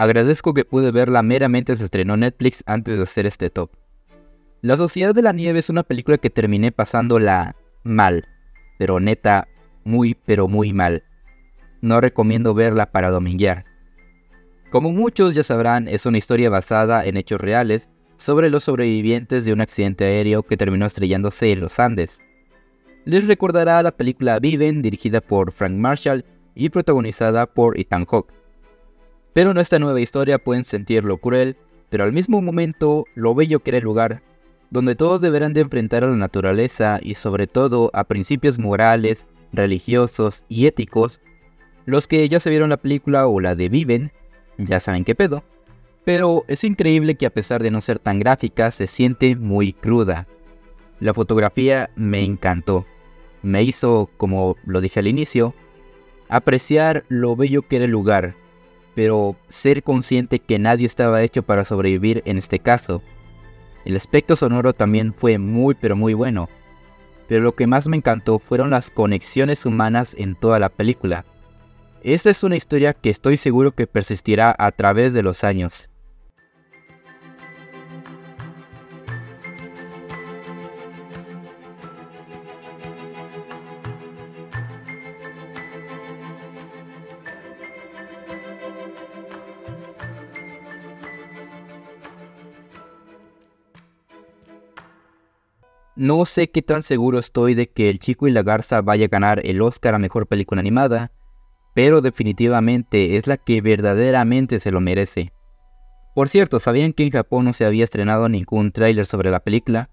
Agradezco 0.00 0.54
que 0.54 0.64
pude 0.64 0.92
verla 0.92 1.22
meramente 1.22 1.76
se 1.76 1.84
estrenó 1.84 2.16
Netflix 2.16 2.62
antes 2.64 2.96
de 2.96 3.02
hacer 3.02 3.26
este 3.26 3.50
top. 3.50 3.70
La 4.62 4.78
Sociedad 4.78 5.14
de 5.14 5.20
la 5.20 5.32
Nieve 5.32 5.58
es 5.58 5.68
una 5.68 5.82
película 5.82 6.16
que 6.16 6.30
terminé 6.30 6.72
pasándola 6.72 7.54
mal, 7.82 8.26
pero 8.78 8.98
neta, 8.98 9.46
muy 9.90 10.16
pero 10.24 10.48
muy 10.48 10.72
mal. 10.72 11.04
No 11.82 12.00
recomiendo 12.00 12.54
verla 12.54 12.90
para 12.90 13.10
dominguear. 13.10 13.64
Como 14.70 14.92
muchos 14.92 15.34
ya 15.34 15.42
sabrán, 15.42 15.88
es 15.88 16.06
una 16.06 16.18
historia 16.18 16.48
basada 16.48 17.04
en 17.04 17.16
hechos 17.16 17.40
reales 17.40 17.90
sobre 18.16 18.50
los 18.50 18.64
sobrevivientes 18.64 19.44
de 19.44 19.52
un 19.52 19.60
accidente 19.60 20.04
aéreo 20.04 20.42
que 20.44 20.56
terminó 20.56 20.86
estrellándose 20.86 21.50
en 21.50 21.60
los 21.60 21.78
Andes. 21.80 22.20
Les 23.04 23.26
recordará 23.26 23.82
la 23.82 23.90
película 23.90 24.38
Viven, 24.38 24.82
dirigida 24.82 25.20
por 25.20 25.52
Frank 25.52 25.72
Marshall 25.72 26.24
y 26.54 26.68
protagonizada 26.68 27.46
por 27.46 27.78
Ethan 27.80 28.04
Hawke. 28.04 28.32
Pero 29.32 29.50
en 29.50 29.58
esta 29.58 29.78
nueva 29.78 30.00
historia 30.00 30.38
pueden 30.38 30.64
sentirlo 30.64 31.16
cruel, 31.16 31.56
pero 31.88 32.04
al 32.04 32.12
mismo 32.12 32.42
momento 32.42 33.06
lo 33.14 33.34
bello 33.34 33.60
que 33.60 33.70
era 33.70 33.78
el 33.78 33.84
lugar, 33.84 34.22
donde 34.70 34.94
todos 34.94 35.20
deberán 35.20 35.52
de 35.52 35.62
enfrentar 35.62 36.04
a 36.04 36.08
la 36.08 36.16
naturaleza 36.16 37.00
y 37.02 37.14
sobre 37.14 37.46
todo 37.46 37.90
a 37.92 38.04
principios 38.04 38.58
morales, 38.58 39.26
religiosos 39.52 40.44
y 40.48 40.66
éticos. 40.66 41.20
Los 41.86 42.06
que 42.06 42.28
ya 42.28 42.40
se 42.40 42.50
vieron 42.50 42.70
la 42.70 42.76
película 42.76 43.26
o 43.26 43.40
la 43.40 43.54
de 43.54 43.68
Viven, 43.68 44.12
ya 44.58 44.80
saben 44.80 45.04
qué 45.04 45.14
pedo. 45.14 45.42
Pero 46.04 46.44
es 46.48 46.64
increíble 46.64 47.14
que 47.16 47.26
a 47.26 47.30
pesar 47.30 47.62
de 47.62 47.70
no 47.70 47.80
ser 47.80 47.98
tan 47.98 48.18
gráfica, 48.18 48.70
se 48.70 48.86
siente 48.86 49.36
muy 49.36 49.72
cruda. 49.72 50.26
La 50.98 51.14
fotografía 51.14 51.90
me 51.96 52.22
encantó. 52.22 52.86
Me 53.42 53.62
hizo, 53.62 54.10
como 54.16 54.56
lo 54.64 54.80
dije 54.80 55.00
al 55.00 55.08
inicio, 55.08 55.54
apreciar 56.28 57.04
lo 57.08 57.36
bello 57.36 57.62
que 57.62 57.76
era 57.76 57.84
el 57.86 57.90
lugar, 57.90 58.34
pero 58.94 59.36
ser 59.48 59.82
consciente 59.82 60.38
que 60.38 60.58
nadie 60.58 60.86
estaba 60.86 61.22
hecho 61.22 61.42
para 61.42 61.64
sobrevivir 61.64 62.22
en 62.26 62.38
este 62.38 62.58
caso. 62.58 63.02
El 63.84 63.96
aspecto 63.96 64.36
sonoro 64.36 64.74
también 64.74 65.14
fue 65.14 65.38
muy 65.38 65.74
pero 65.74 65.96
muy 65.96 66.14
bueno, 66.14 66.48
pero 67.30 67.44
lo 67.44 67.54
que 67.54 67.68
más 67.68 67.86
me 67.86 67.96
encantó 67.96 68.40
fueron 68.40 68.70
las 68.70 68.90
conexiones 68.90 69.64
humanas 69.64 70.16
en 70.18 70.34
toda 70.34 70.58
la 70.58 70.68
película. 70.68 71.24
Esta 72.02 72.28
es 72.28 72.42
una 72.42 72.56
historia 72.56 72.92
que 72.92 73.08
estoy 73.08 73.36
seguro 73.36 73.70
que 73.70 73.86
persistirá 73.86 74.52
a 74.58 74.72
través 74.72 75.12
de 75.12 75.22
los 75.22 75.44
años. 75.44 75.89
No 96.00 96.24
sé 96.24 96.50
qué 96.50 96.62
tan 96.62 96.82
seguro 96.82 97.18
estoy 97.18 97.52
de 97.52 97.68
que 97.68 97.90
El 97.90 97.98
Chico 97.98 98.26
y 98.26 98.30
la 98.30 98.42
Garza 98.42 98.80
vaya 98.80 99.04
a 99.04 99.08
ganar 99.08 99.42
el 99.44 99.60
Oscar 99.60 99.94
a 99.94 99.98
Mejor 99.98 100.26
Película 100.26 100.58
Animada, 100.58 101.12
pero 101.74 102.00
definitivamente 102.00 103.18
es 103.18 103.26
la 103.26 103.36
que 103.36 103.60
verdaderamente 103.60 104.60
se 104.60 104.70
lo 104.70 104.80
merece. 104.80 105.34
Por 106.14 106.30
cierto, 106.30 106.58
¿sabían 106.58 106.94
que 106.94 107.04
en 107.04 107.10
Japón 107.10 107.44
no 107.44 107.52
se 107.52 107.66
había 107.66 107.84
estrenado 107.84 108.30
ningún 108.30 108.72
tráiler 108.72 109.04
sobre 109.04 109.30
la 109.30 109.40
película? 109.40 109.90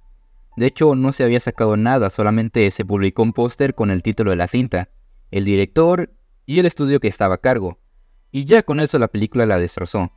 De 0.56 0.68
hecho, 0.68 0.96
no 0.96 1.12
se 1.12 1.26
había 1.26 1.42
sacado 1.42 1.76
nada, 1.76 2.10
solamente 2.10 2.72
se 2.72 2.86
publicó 2.86 3.24
un 3.24 3.34
póster 3.34 3.76
con 3.76 3.92
el 3.92 4.02
título 4.02 4.32
de 4.32 4.38
la 4.38 4.48
cinta, 4.48 4.88
el 5.30 5.44
director 5.44 6.10
y 6.46 6.60
el 6.60 6.68
estudio 6.68 7.02
que 7.02 7.10
estaba 7.10 7.36
a 7.36 7.42
cargo. 7.42 7.80
Y 8.32 8.46
ya 8.46 8.64
con 8.64 8.80
eso 8.80 8.98
la 8.98 9.10
película 9.10 9.46
la 9.46 9.60
destrozó, 9.60 10.14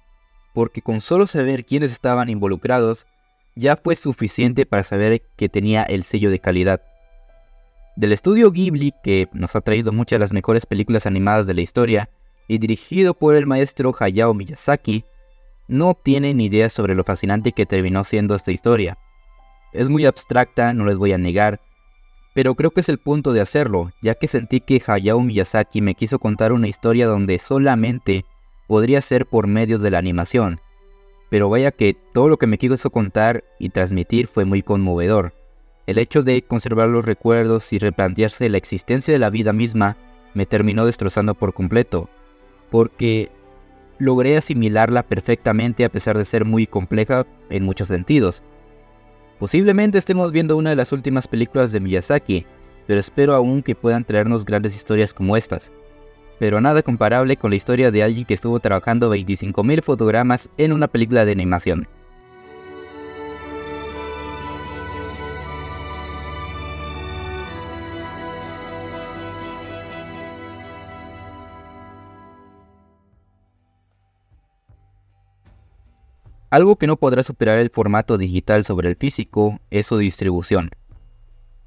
porque 0.55 0.83
con 0.83 1.01
solo 1.01 1.27
saber 1.27 1.65
quiénes 1.65 1.91
estaban 1.91 2.31
involucrados, 2.31 3.09
ya 3.55 3.77
fue 3.77 3.97
suficiente 3.97 4.67
para 4.67 4.83
saber 4.83 5.23
que 5.37 5.49
tenía 5.49 5.83
el 5.83 6.03
sello 6.03 6.31
de 6.31 6.39
calidad. 6.39 6.83
Del 7.97 8.13
estudio 8.13 8.51
Ghibli, 8.51 8.95
que 9.03 9.29
nos 9.33 9.55
ha 9.57 9.61
traído 9.61 9.93
muchas 9.93 10.19
de 10.19 10.21
las 10.21 10.33
mejores 10.33 10.67
películas 10.67 11.07
animadas 11.07 11.47
de 11.47 11.55
la 11.55 11.61
historia, 11.61 12.11
y 12.49 12.59
dirigido 12.59 13.15
por 13.15 13.37
el 13.37 13.47
maestro 13.47 13.95
Hayao 13.99 14.35
Miyazaki, 14.35 15.05
no 15.69 15.95
tienen 15.95 16.41
idea 16.41 16.69
sobre 16.69 16.95
lo 16.95 17.05
fascinante 17.05 17.53
que 17.53 17.67
terminó 17.67 18.03
siendo 18.03 18.35
esta 18.35 18.51
historia. 18.51 18.99
Es 19.73 19.89
muy 19.89 20.05
abstracta, 20.05 20.73
no 20.73 20.85
les 20.85 20.97
voy 20.97 21.13
a 21.13 21.19
negar, 21.19 21.61
pero 22.35 22.55
creo 22.55 22.71
que 22.71 22.81
es 22.81 22.89
el 22.89 22.99
punto 22.99 23.33
de 23.33 23.41
hacerlo, 23.41 23.93
ya 24.03 24.15
que 24.15 24.29
sentí 24.29 24.61
que 24.61 24.83
Hayao 24.85 25.21
Miyazaki 25.21 25.81
me 25.81 25.95
quiso 25.95 26.19
contar 26.19 26.53
una 26.53 26.69
historia 26.69 27.07
donde 27.07 27.39
solamente 27.39 28.25
podría 28.67 29.01
ser 29.01 29.27
por 29.27 29.47
medio 29.47 29.79
de 29.79 29.91
la 29.91 29.99
animación, 29.99 30.61
pero 31.31 31.49
vaya 31.49 31.71
que 31.71 31.97
todo 32.13 32.29
lo 32.29 32.37
que 32.37 32.49
me 32.49 32.59
quiso 32.59 32.91
contar 32.91 33.45
y 33.59 33.71
transmitir 33.71 34.27
fue 34.27 34.45
muy 34.45 34.63
conmovedor. 34.63 35.33
El 35.87 35.99
hecho 35.99 36.23
de 36.23 36.43
conservar 36.43 36.89
los 36.89 37.05
recuerdos 37.05 37.73
y 37.73 37.79
replantearse 37.79 38.49
la 38.49 38.59
existencia 38.59 39.13
de 39.13 39.19
la 39.19 39.31
vida 39.31 39.53
misma 39.53 39.97
me 40.35 40.45
terminó 40.45 40.85
destrozando 40.85 41.35
por 41.35 41.55
completo, 41.55 42.11
porque 42.71 43.31
logré 43.99 44.37
asimilarla 44.37 45.05
perfectamente 45.05 45.85
a 45.85 45.89
pesar 45.89 46.19
de 46.19 46.25
ser 46.25 46.45
muy 46.45 46.67
compleja 46.67 47.27
en 47.49 47.65
muchos 47.65 47.89
sentidos. 47.89 48.43
Posiblemente 49.39 49.99
estemos 49.99 50.33
viendo 50.33 50.57
una 50.57 50.71
de 50.71 50.77
las 50.77 50.93
últimas 50.93 51.29
películas 51.29 51.73
de 51.73 51.81
Miyazaki, 51.81 52.45
pero 52.87 53.01
espero 53.01 53.35
aún 53.35 53.63
que 53.63 53.75
puedan 53.75 54.05
traernos 54.05 54.45
grandes 54.45 54.75
historias 54.75 55.15
como 55.15 55.37
estas 55.37 55.73
pero 56.41 56.63
nada 56.63 56.83
comparable 56.83 57.37
con 57.37 57.51
la 57.51 57.57
historia 57.57 57.91
de 57.91 58.03
alguien 58.03 58.25
que 58.25 58.33
estuvo 58.33 58.59
trabajando 58.61 59.15
25.000 59.15 59.83
fotogramas 59.83 60.49
en 60.57 60.73
una 60.73 60.89
película 60.89 61.27
de 61.27 61.33
animación. 61.33 61.87
Algo 76.49 76.77
que 76.77 76.87
no 76.87 76.97
podrá 76.97 77.23
superar 77.23 77.59
el 77.59 77.69
formato 77.69 78.17
digital 78.17 78.65
sobre 78.65 78.89
el 78.89 78.97
físico 78.97 79.61
es 79.71 79.89
su 79.89 79.99
distribución. 79.99 80.71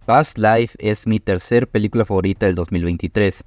Past 0.07 0.39
Life 0.39 0.75
es 0.79 1.05
mi 1.05 1.19
tercer 1.19 1.67
película 1.67 2.05
favorita 2.05 2.47
del 2.47 2.55
2023 2.55 3.45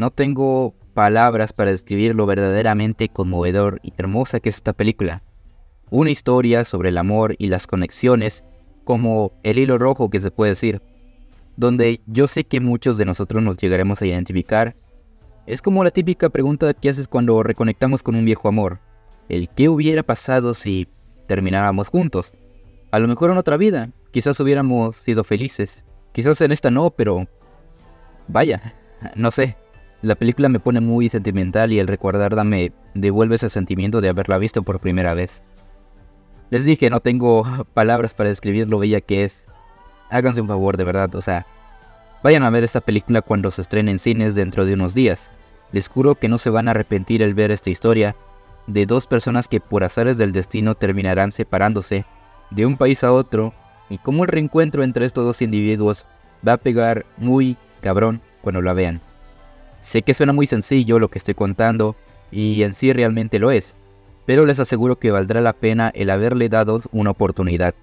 no 0.00 0.10
tengo 0.10 0.74
palabras 0.94 1.52
para 1.52 1.72
describir 1.72 2.14
lo 2.14 2.24
verdaderamente 2.24 3.10
conmovedor 3.10 3.80
y 3.82 3.92
hermosa 3.98 4.40
que 4.40 4.48
es 4.48 4.56
esta 4.56 4.72
película. 4.72 5.22
Una 5.90 6.08
historia 6.08 6.64
sobre 6.64 6.88
el 6.88 6.96
amor 6.96 7.34
y 7.36 7.48
las 7.48 7.66
conexiones, 7.66 8.42
como 8.84 9.32
el 9.42 9.58
hilo 9.58 9.76
rojo 9.76 10.08
que 10.08 10.18
se 10.18 10.30
puede 10.30 10.52
decir, 10.52 10.80
donde 11.58 12.00
yo 12.06 12.28
sé 12.28 12.44
que 12.44 12.60
muchos 12.60 12.96
de 12.96 13.04
nosotros 13.04 13.42
nos 13.42 13.58
llegaremos 13.58 14.00
a 14.00 14.06
identificar. 14.06 14.74
Es 15.46 15.60
como 15.60 15.84
la 15.84 15.90
típica 15.90 16.30
pregunta 16.30 16.72
que 16.72 16.88
haces 16.88 17.06
cuando 17.06 17.42
reconectamos 17.42 18.02
con 18.02 18.14
un 18.14 18.24
viejo 18.24 18.48
amor. 18.48 18.78
El 19.28 19.50
qué 19.50 19.68
hubiera 19.68 20.02
pasado 20.02 20.54
si 20.54 20.88
termináramos 21.26 21.88
juntos. 21.88 22.32
A 22.90 22.98
lo 23.00 23.06
mejor 23.06 23.32
en 23.32 23.36
otra 23.36 23.58
vida, 23.58 23.90
quizás 24.12 24.40
hubiéramos 24.40 24.96
sido 24.96 25.24
felices. 25.24 25.84
Quizás 26.12 26.40
en 26.40 26.52
esta 26.52 26.70
no, 26.70 26.88
pero... 26.90 27.28
Vaya, 28.28 28.74
no 29.14 29.30
sé. 29.30 29.58
La 30.02 30.14
película 30.14 30.48
me 30.48 30.60
pone 30.60 30.80
muy 30.80 31.10
sentimental 31.10 31.72
y 31.72 31.78
el 31.78 31.86
recordarla 31.86 32.42
me 32.42 32.72
devuelve 32.94 33.34
ese 33.34 33.50
sentimiento 33.50 34.00
de 34.00 34.08
haberla 34.08 34.38
visto 34.38 34.62
por 34.62 34.80
primera 34.80 35.12
vez. 35.12 35.42
Les 36.48 36.64
dije, 36.64 36.88
no 36.88 37.00
tengo 37.00 37.44
palabras 37.74 38.14
para 38.14 38.30
describir 38.30 38.68
lo 38.68 38.78
bella 38.78 39.00
que 39.00 39.24
es. 39.24 39.44
Háganse 40.10 40.40
un 40.40 40.48
favor, 40.48 40.76
de 40.76 40.84
verdad, 40.84 41.14
o 41.14 41.20
sea, 41.20 41.46
vayan 42.22 42.42
a 42.42 42.50
ver 42.50 42.64
esta 42.64 42.80
película 42.80 43.20
cuando 43.20 43.50
se 43.50 43.60
estrene 43.60 43.90
en 43.90 43.98
cines 43.98 44.34
dentro 44.34 44.64
de 44.64 44.74
unos 44.74 44.94
días. 44.94 45.28
Les 45.70 45.88
juro 45.88 46.14
que 46.14 46.28
no 46.28 46.38
se 46.38 46.50
van 46.50 46.66
a 46.66 46.72
arrepentir 46.72 47.22
al 47.22 47.34
ver 47.34 47.50
esta 47.50 47.70
historia 47.70 48.16
de 48.66 48.86
dos 48.86 49.06
personas 49.06 49.48
que 49.48 49.60
por 49.60 49.84
azares 49.84 50.16
del 50.16 50.32
destino 50.32 50.74
terminarán 50.74 51.30
separándose 51.30 52.06
de 52.50 52.66
un 52.66 52.76
país 52.76 53.04
a 53.04 53.12
otro 53.12 53.52
y 53.88 53.98
cómo 53.98 54.24
el 54.24 54.30
reencuentro 54.30 54.82
entre 54.82 55.04
estos 55.04 55.24
dos 55.24 55.42
individuos 55.42 56.06
va 56.46 56.54
a 56.54 56.58
pegar 56.58 57.04
muy 57.18 57.56
cabrón 57.80 58.20
cuando 58.40 58.62
la 58.62 58.72
vean. 58.72 59.00
Sé 59.80 60.02
que 60.02 60.14
suena 60.14 60.32
muy 60.32 60.46
sencillo 60.46 60.98
lo 60.98 61.08
que 61.08 61.18
estoy 61.18 61.34
contando 61.34 61.96
y 62.30 62.62
en 62.62 62.74
sí 62.74 62.92
realmente 62.92 63.38
lo 63.38 63.50
es, 63.50 63.74
pero 64.26 64.46
les 64.46 64.60
aseguro 64.60 64.98
que 64.98 65.10
valdrá 65.10 65.40
la 65.40 65.52
pena 65.52 65.90
el 65.94 66.10
haberle 66.10 66.48
dado 66.48 66.82
una 66.92 67.10
oportunidad. 67.10 67.74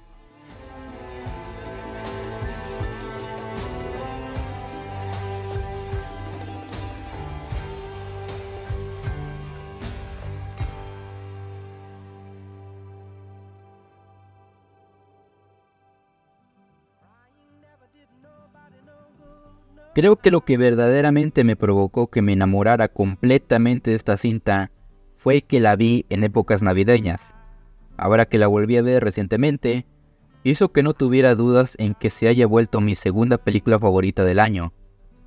Creo 19.98 20.16
que 20.16 20.30
lo 20.30 20.42
que 20.42 20.58
verdaderamente 20.58 21.44
me 21.44 21.56
provocó 21.56 22.06
que 22.06 22.22
me 22.22 22.34
enamorara 22.34 22.88
completamente 22.88 23.90
de 23.90 23.96
esta 23.96 24.16
cinta 24.16 24.70
fue 25.16 25.42
que 25.42 25.60
la 25.60 25.76
vi 25.76 26.06
en 26.10 26.24
épocas 26.24 26.62
navideñas. 26.62 27.34
Ahora 27.98 28.28
que 28.28 28.38
la 28.38 28.46
volví 28.46 28.78
a 28.78 28.84
ver 28.84 29.04
recientemente, 29.04 29.88
hizo 30.44 30.72
que 30.72 30.84
no 30.84 30.94
tuviera 30.94 31.34
dudas 31.34 31.74
en 31.80 31.96
que 31.96 32.12
se 32.12 32.28
haya 32.28 32.46
vuelto 32.46 32.80
mi 32.80 32.94
segunda 32.94 33.40
película 33.40 33.80
favorita 33.80 34.24
del 34.24 34.38
año. 34.38 34.72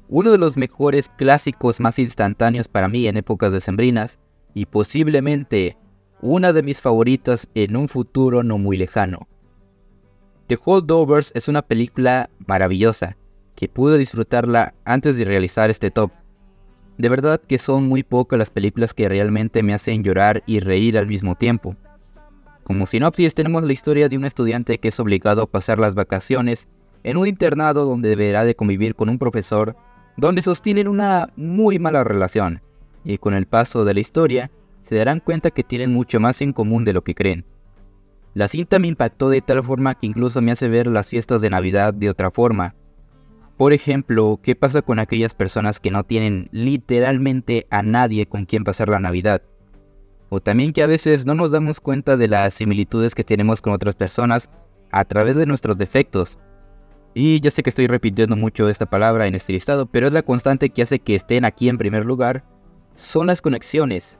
Uno 0.08 0.30
de 0.30 0.38
los 0.38 0.56
mejores 0.56 1.08
clásicos 1.08 1.80
más 1.80 1.98
instantáneos 1.98 2.68
para 2.68 2.86
mí 2.86 3.08
en 3.08 3.16
épocas 3.16 3.52
decembrinas 3.52 4.20
y 4.54 4.66
posiblemente 4.66 5.78
una 6.22 6.52
de 6.52 6.62
mis 6.62 6.80
favoritas 6.80 7.48
en 7.56 7.74
un 7.74 7.88
futuro 7.88 8.44
no 8.44 8.56
muy 8.56 8.76
lejano. 8.76 9.26
The 10.46 10.60
Holdovers 10.64 11.32
es 11.34 11.48
una 11.48 11.62
película 11.62 12.30
maravillosa 12.46 13.16
que 13.60 13.68
pude 13.68 13.98
disfrutarla 13.98 14.72
antes 14.86 15.18
de 15.18 15.24
realizar 15.26 15.68
este 15.68 15.90
top. 15.90 16.10
De 16.96 17.10
verdad 17.10 17.38
que 17.38 17.58
son 17.58 17.86
muy 17.88 18.02
pocas 18.02 18.38
las 18.38 18.48
películas 18.48 18.94
que 18.94 19.06
realmente 19.06 19.62
me 19.62 19.74
hacen 19.74 20.02
llorar 20.02 20.42
y 20.46 20.60
reír 20.60 20.96
al 20.96 21.06
mismo 21.06 21.34
tiempo. 21.34 21.76
Como 22.64 22.86
sinopsis 22.86 23.34
tenemos 23.34 23.62
la 23.62 23.74
historia 23.74 24.08
de 24.08 24.16
un 24.16 24.24
estudiante 24.24 24.78
que 24.78 24.88
es 24.88 24.98
obligado 24.98 25.42
a 25.42 25.46
pasar 25.46 25.78
las 25.78 25.94
vacaciones 25.94 26.68
en 27.02 27.18
un 27.18 27.26
internado 27.26 27.84
donde 27.84 28.08
deberá 28.08 28.44
de 28.44 28.54
convivir 28.54 28.94
con 28.94 29.10
un 29.10 29.18
profesor 29.18 29.76
donde 30.16 30.40
sostienen 30.40 30.88
una 30.88 31.28
muy 31.36 31.78
mala 31.78 32.02
relación 32.02 32.62
y 33.04 33.18
con 33.18 33.34
el 33.34 33.44
paso 33.44 33.84
de 33.84 33.92
la 33.92 34.00
historia 34.00 34.50
se 34.80 34.96
darán 34.96 35.20
cuenta 35.20 35.50
que 35.50 35.64
tienen 35.64 35.92
mucho 35.92 36.18
más 36.18 36.40
en 36.40 36.54
común 36.54 36.86
de 36.86 36.94
lo 36.94 37.04
que 37.04 37.14
creen. 37.14 37.44
La 38.32 38.48
cinta 38.48 38.78
me 38.78 38.88
impactó 38.88 39.28
de 39.28 39.42
tal 39.42 39.62
forma 39.62 39.96
que 39.96 40.06
incluso 40.06 40.40
me 40.40 40.50
hace 40.52 40.70
ver 40.70 40.86
las 40.86 41.08
fiestas 41.08 41.42
de 41.42 41.50
Navidad 41.50 41.92
de 41.92 42.08
otra 42.08 42.30
forma, 42.30 42.74
por 43.60 43.74
ejemplo, 43.74 44.40
¿qué 44.42 44.56
pasa 44.56 44.80
con 44.80 44.98
aquellas 44.98 45.34
personas 45.34 45.80
que 45.80 45.90
no 45.90 46.02
tienen 46.02 46.48
literalmente 46.50 47.66
a 47.68 47.82
nadie 47.82 48.24
con 48.24 48.46
quien 48.46 48.64
pasar 48.64 48.88
la 48.88 49.00
Navidad? 49.00 49.42
O 50.30 50.40
también 50.40 50.72
que 50.72 50.82
a 50.82 50.86
veces 50.86 51.26
no 51.26 51.34
nos 51.34 51.50
damos 51.50 51.78
cuenta 51.78 52.16
de 52.16 52.26
las 52.26 52.54
similitudes 52.54 53.14
que 53.14 53.22
tenemos 53.22 53.60
con 53.60 53.74
otras 53.74 53.94
personas 53.94 54.48
a 54.90 55.04
través 55.04 55.36
de 55.36 55.44
nuestros 55.44 55.76
defectos. 55.76 56.38
Y 57.12 57.40
ya 57.40 57.50
sé 57.50 57.62
que 57.62 57.68
estoy 57.68 57.86
repitiendo 57.86 58.34
mucho 58.34 58.66
esta 58.66 58.86
palabra 58.86 59.26
en 59.26 59.34
este 59.34 59.52
listado, 59.52 59.84
pero 59.84 60.06
es 60.06 60.14
la 60.14 60.22
constante 60.22 60.70
que 60.70 60.80
hace 60.80 60.98
que 60.98 61.14
estén 61.14 61.44
aquí 61.44 61.68
en 61.68 61.76
primer 61.76 62.06
lugar. 62.06 62.44
Son 62.94 63.26
las 63.26 63.42
conexiones. 63.42 64.18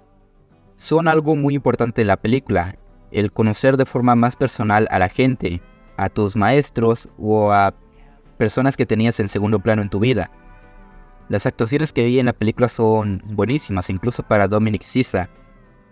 Son 0.77 1.09
algo 1.09 1.35
muy 1.35 1.55
importante 1.55 2.03
en 2.03 2.09
la 2.09 2.19
película. 2.19 2.77
El 3.11 3.33
conocer 3.33 3.79
de 3.79 3.87
forma 3.87 4.15
más 4.17 4.37
personal 4.37 4.87
a 4.91 4.99
la 4.99 5.09
gente, 5.09 5.63
a 5.97 6.11
tus 6.11 6.37
maestros 6.37 7.09
o 7.17 7.53
a 7.53 7.75
personas 8.41 8.75
que 8.75 8.87
tenías 8.87 9.21
en 9.21 9.29
segundo 9.29 9.59
plano 9.61 9.83
en 9.83 9.91
tu 9.91 10.01
vida. 10.01 10.31
Las 11.29 11.45
actuaciones 11.45 11.93
que 11.93 12.07
vi 12.07 12.19
en 12.19 12.25
la 12.25 12.33
película 12.33 12.71
son 12.71 13.23
buenísimas, 13.27 13.91
incluso 13.91 14.23
para 14.23 14.49
Dominic 14.49 14.83
Sisa, 14.83 15.29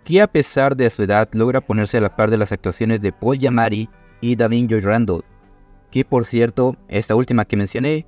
que 0.03 0.19
a 0.19 0.25
pesar 0.25 0.75
de 0.75 0.89
su 0.89 1.03
edad 1.03 1.29
logra 1.33 1.61
ponerse 1.61 1.99
a 1.99 2.01
la 2.01 2.15
par 2.15 2.31
de 2.31 2.37
las 2.37 2.51
actuaciones 2.51 3.01
de 3.01 3.11
Paul 3.11 3.37
Yamari 3.37 3.87
y 4.19 4.35
David 4.35 4.65
Joy 4.67 4.79
Randall, 4.79 5.23
que 5.91 6.03
por 6.03 6.25
cierto, 6.25 6.75
esta 6.87 7.13
última 7.13 7.45
que 7.45 7.55
mencioné, 7.55 8.07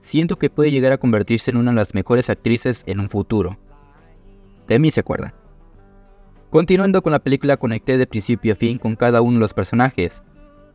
siento 0.00 0.38
que 0.38 0.48
puede 0.48 0.70
llegar 0.70 0.92
a 0.92 0.98
convertirse 0.98 1.50
en 1.50 1.58
una 1.58 1.72
de 1.72 1.76
las 1.76 1.92
mejores 1.92 2.30
actrices 2.30 2.84
en 2.86 3.00
un 3.00 3.10
futuro. 3.10 3.58
De 4.66 4.78
mí 4.78 4.90
se 4.92 5.00
acuerda. 5.00 5.34
Continuando 6.48 7.02
con 7.02 7.12
la 7.12 7.18
película 7.18 7.58
conecté 7.58 7.98
de 7.98 8.06
principio 8.06 8.54
a 8.54 8.56
fin 8.56 8.78
con 8.78 8.96
cada 8.96 9.20
uno 9.20 9.34
de 9.34 9.40
los 9.40 9.52
personajes, 9.52 10.22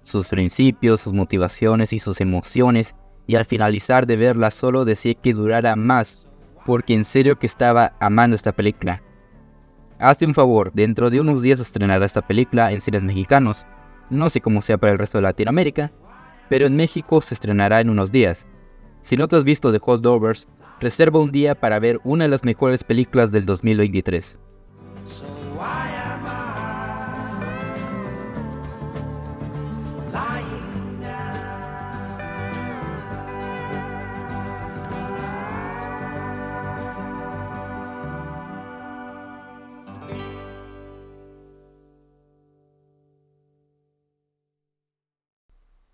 sus 0.04 0.28
principios, 0.28 1.02
sus 1.02 1.14
motivaciones 1.14 1.94
y 1.94 2.00
sus 2.00 2.22
emociones, 2.22 2.96
y 3.28 3.36
al 3.36 3.46
finalizar 3.46 4.08
de 4.08 4.16
verla 4.16 4.52
solo 4.52 4.86
decía 4.86 5.14
que 5.14 5.34
durara 5.34 5.76
más, 5.76 6.28
porque 6.66 6.94
en 6.94 7.06
serio 7.06 7.38
que 7.38 7.46
estaba 7.46 7.94
amando 8.00 8.36
esta 8.36 8.52
película. 8.52 9.04
Hazte 10.00 10.26
un 10.26 10.34
favor, 10.34 10.72
dentro 10.74 11.10
de 11.10 11.20
unos 11.20 11.42
días 11.42 11.60
estrenará 11.60 12.06
esta 12.06 12.26
película 12.26 12.72
en 12.72 12.82
cines 12.82 13.04
mexicanos, 13.04 13.66
no 14.10 14.30
sé 14.30 14.42
cómo 14.42 14.62
sea 14.62 14.78
para 14.78 14.94
el 14.94 15.00
resto 15.00 15.18
de 15.18 15.24
Latinoamérica, 15.24 15.92
pero 16.50 16.66
en 16.66 16.76
México 16.76 17.22
se 17.22 17.36
estrenará 17.36 17.82
en 17.82 17.90
unos 17.90 18.12
días. 18.12 18.46
Si 19.02 19.16
no 19.16 19.28
te 19.28 19.36
has 19.36 19.44
visto 19.44 19.72
The 19.72 19.80
Holdovers, 19.82 20.48
reserva 20.80 21.20
un 21.20 21.32
día 21.32 21.56
para 21.56 21.80
ver 21.80 22.00
una 22.04 22.26
de 22.26 22.30
las 22.30 22.44
mejores 22.44 22.84
películas 22.84 23.32
del 23.32 23.46
2023. 23.46 24.40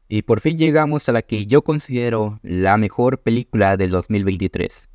Y 0.08 0.22
por 0.22 0.40
fin 0.40 0.58
llegamos 0.58 1.10
a 1.10 1.12
la 1.12 1.24
que 1.24 1.48
yo 1.48 1.64
considero 1.64 2.40
la 2.44 2.78
mejor 2.78 3.22
película 3.22 3.76
del 3.76 3.90
2023. 3.90 4.88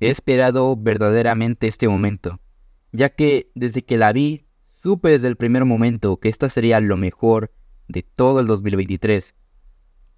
He 0.00 0.08
esperado 0.08 0.76
verdaderamente 0.76 1.66
este 1.66 1.88
momento, 1.88 2.40
ya 2.92 3.08
que 3.08 3.50
desde 3.54 3.82
que 3.82 3.96
la 3.96 4.12
vi, 4.12 4.44
supe 4.82 5.10
desde 5.10 5.28
el 5.28 5.36
primer 5.36 5.64
momento 5.64 6.18
que 6.18 6.28
esta 6.28 6.48
sería 6.48 6.80
lo 6.80 6.96
mejor 6.96 7.52
de 7.88 8.02
todo 8.02 8.38
el 8.38 8.46
2023. 8.46 9.34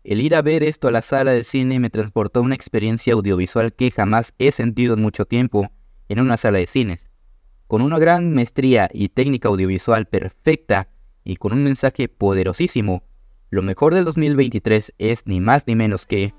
El 0.05 0.21
ir 0.21 0.35
a 0.35 0.43
ver 0.43 0.63
esto 0.63 0.89
a 0.89 0.93
la 0.93 1.03
sala 1.03 1.33
del 1.33 1.45
cine 1.45 1.81
me 1.81 1.91
transportó 1.91 2.41
a 2.41 2.43
una 2.43 2.55
experiencia 2.55 3.15
audiovisual 3.15 3.73
que 3.73 3.91
jamás 3.91 4.35
he 4.39 4.53
sentido 4.53 4.95
en 4.95 5.03
mucho 5.03 5.25
tiempo 5.25 5.71
en 6.09 6.21
una 6.21 6.37
sala 6.37 6.59
de 6.59 6.67
cines. 6.67 7.11
Con 7.67 7.83
una 7.83 7.99
gran 7.99 8.33
maestría 8.33 8.91
y 8.93 9.09
técnica 9.09 9.49
audiovisual 9.49 10.07
perfecta 10.07 10.89
y 11.25 11.37
con 11.37 11.53
un 11.53 11.65
mensaje 11.65 12.09
poderosísimo 12.09 13.03
lo 13.57 13.63
mejor 13.63 13.95
del 13.95 14.05
2023 14.05 14.93
es 14.99 15.23
ni 15.27 15.41
más 15.41 15.63
ni 15.67 15.75
menos 15.75 16.05
que 16.05 16.35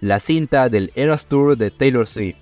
la 0.00 0.20
cinta 0.20 0.68
del 0.68 0.92
Eras 0.94 1.26
Tour 1.26 1.56
de 1.56 1.72
Taylor 1.72 2.06
Swift, 2.06 2.36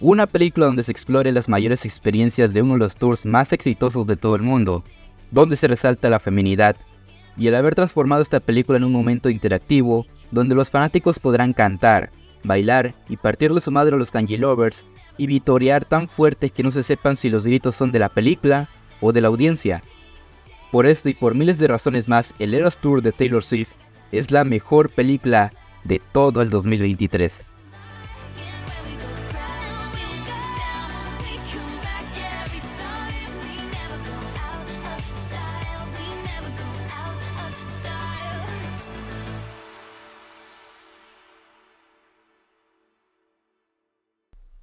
una 0.00 0.26
película 0.26 0.64
donde 0.64 0.84
se 0.84 0.92
explore 0.92 1.30
las 1.32 1.50
mayores 1.50 1.84
experiencias 1.84 2.54
de 2.54 2.62
uno 2.62 2.74
de 2.74 2.78
los 2.78 2.96
tours 2.96 3.26
más 3.26 3.52
exitosos 3.52 4.06
de 4.06 4.16
todo 4.16 4.36
el 4.36 4.42
mundo, 4.42 4.84
donde 5.30 5.56
se 5.56 5.68
resalta 5.68 6.08
la 6.08 6.18
feminidad, 6.18 6.76
y 7.36 7.48
el 7.48 7.56
haber 7.56 7.74
transformado 7.74 8.22
esta 8.22 8.40
película 8.40 8.78
en 8.78 8.84
un 8.84 8.92
momento 8.92 9.28
interactivo 9.28 10.06
donde 10.30 10.54
los 10.54 10.70
fanáticos 10.70 11.18
podrán 11.18 11.52
cantar, 11.52 12.10
bailar 12.42 12.94
y 13.10 13.18
partirle 13.18 13.60
su 13.60 13.70
madre 13.70 13.96
a 13.96 13.98
los 13.98 14.10
Kanji 14.10 14.38
Lovers 14.38 14.86
y 15.18 15.26
vitorear 15.26 15.84
tan 15.84 16.08
fuerte 16.08 16.48
que 16.48 16.62
no 16.62 16.70
se 16.70 16.82
sepan 16.82 17.16
si 17.16 17.28
los 17.28 17.44
gritos 17.44 17.74
son 17.74 17.92
de 17.92 17.98
la 17.98 18.08
película 18.08 18.70
o 19.02 19.12
de 19.12 19.20
la 19.20 19.28
audiencia. 19.28 19.82
Por 20.70 20.84
esto 20.84 21.08
y 21.08 21.14
por 21.14 21.34
miles 21.34 21.58
de 21.58 21.66
razones 21.66 22.08
más, 22.08 22.34
el 22.38 22.52
Eras 22.52 22.76
Tour 22.76 23.00
de 23.00 23.12
Taylor 23.12 23.42
Swift 23.42 23.70
es 24.12 24.30
la 24.30 24.44
mejor 24.44 24.90
película 24.90 25.52
de 25.84 26.02
todo 26.12 26.42
el 26.42 26.50
2023. 26.50 27.42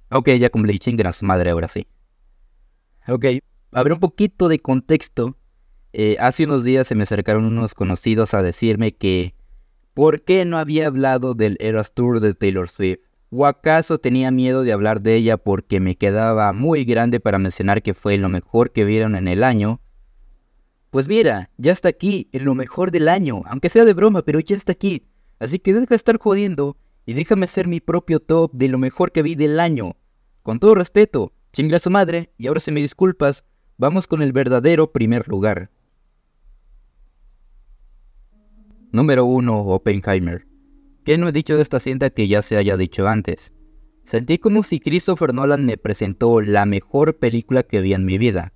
Ok, 0.08 0.28
ya 0.38 0.50
cumplí, 0.50 0.78
chingas 0.78 1.22
madre 1.24 1.50
ahora 1.50 1.66
sí. 1.66 1.88
Ok, 3.08 3.24
habrá 3.72 3.94
un 3.94 4.00
poquito 4.00 4.48
de 4.48 4.60
contexto. 4.60 5.36
Eh, 5.92 6.16
hace 6.20 6.44
unos 6.44 6.64
días 6.64 6.86
se 6.86 6.94
me 6.94 7.04
acercaron 7.04 7.44
unos 7.44 7.74
conocidos 7.74 8.34
a 8.34 8.42
decirme 8.42 8.92
que 8.92 9.34
¿por 9.94 10.22
qué 10.22 10.44
no 10.44 10.58
había 10.58 10.88
hablado 10.88 11.34
del 11.34 11.56
Eras 11.60 11.94
Tour 11.94 12.20
de 12.20 12.34
Taylor 12.34 12.68
Swift? 12.68 13.00
¿O 13.30 13.46
acaso 13.46 13.98
tenía 13.98 14.30
miedo 14.30 14.62
de 14.62 14.72
hablar 14.72 15.00
de 15.00 15.14
ella 15.16 15.36
porque 15.36 15.80
me 15.80 15.96
quedaba 15.96 16.52
muy 16.52 16.84
grande 16.84 17.18
para 17.18 17.38
mencionar 17.38 17.82
que 17.82 17.94
fue 17.94 18.16
lo 18.18 18.28
mejor 18.28 18.72
que 18.72 18.84
vieron 18.84 19.16
en 19.16 19.26
el 19.26 19.42
año? 19.42 19.80
Pues 20.90 21.08
mira, 21.08 21.50
ya 21.58 21.72
está 21.72 21.88
aquí, 21.88 22.28
en 22.32 22.44
lo 22.44 22.54
mejor 22.54 22.90
del 22.90 23.08
año, 23.08 23.42
aunque 23.46 23.68
sea 23.68 23.84
de 23.84 23.94
broma, 23.94 24.22
pero 24.22 24.40
ya 24.40 24.56
está 24.56 24.72
aquí. 24.72 25.06
Así 25.38 25.58
que 25.58 25.74
deja 25.74 25.86
de 25.86 25.96
estar 25.96 26.18
jodiendo 26.18 26.76
y 27.04 27.14
déjame 27.14 27.44
hacer 27.44 27.66
mi 27.66 27.80
propio 27.80 28.20
top 28.20 28.52
de 28.52 28.68
lo 28.68 28.78
mejor 28.78 29.12
que 29.12 29.22
vi 29.22 29.34
del 29.34 29.60
año. 29.60 29.96
Con 30.42 30.58
todo 30.58 30.74
respeto, 30.74 31.32
chinga 31.52 31.76
a 31.76 31.80
su 31.80 31.90
madre, 31.90 32.32
y 32.38 32.46
ahora 32.46 32.60
si 32.60 32.70
me 32.70 32.80
disculpas, 32.80 33.44
vamos 33.76 34.06
con 34.06 34.22
el 34.22 34.32
verdadero 34.32 34.92
primer 34.92 35.28
lugar. 35.28 35.70
Número 38.92 39.24
1. 39.24 39.62
Oppenheimer. 39.62 40.46
¿Qué 41.04 41.18
no 41.18 41.28
he 41.28 41.32
dicho 41.32 41.56
de 41.56 41.62
esta 41.62 41.80
cinta 41.80 42.10
que 42.10 42.28
ya 42.28 42.40
se 42.40 42.56
haya 42.56 42.76
dicho 42.76 43.08
antes? 43.08 43.52
Sentí 44.04 44.38
como 44.38 44.62
si 44.62 44.78
Christopher 44.78 45.34
Nolan 45.34 45.66
me 45.66 45.76
presentó 45.76 46.40
la 46.40 46.66
mejor 46.66 47.18
película 47.18 47.64
que 47.64 47.80
vi 47.80 47.94
en 47.94 48.04
mi 48.04 48.16
vida. 48.16 48.52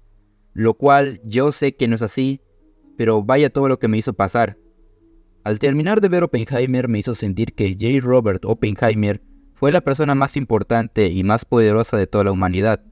Lo 0.53 0.75
cual 0.75 1.21
yo 1.25 1.51
sé 1.51 1.75
que 1.75 1.89
no 1.89 1.97
es 1.97 2.03
así, 2.03 2.41
pero 2.97 3.25
vaya 3.25 3.51
todo 3.51 3.69
lo 3.69 3.81
que 3.81 3.89
me 3.89 3.99
hizo 3.99 4.13
pasar. 4.13 4.57
Al 5.43 5.59
terminar 5.59 6.01
de 6.01 6.09
ver 6.09 6.23
Oppenheimer 6.23 6.87
me 6.87 7.01
hizo 7.01 7.15
sentir 7.15 7.55
que 7.55 7.73
J. 7.73 7.99
Robert 8.01 8.45
Oppenheimer 8.45 9.21
fue 9.55 9.73
la 9.73 9.81
persona 9.81 10.15
más 10.15 10.37
importante 10.37 11.09
y 11.09 11.25
más 11.25 11.45
poderosa 11.45 11.97
de 11.97 12.07
toda 12.07 12.25
la 12.25 12.33
humanidad, 12.33 12.85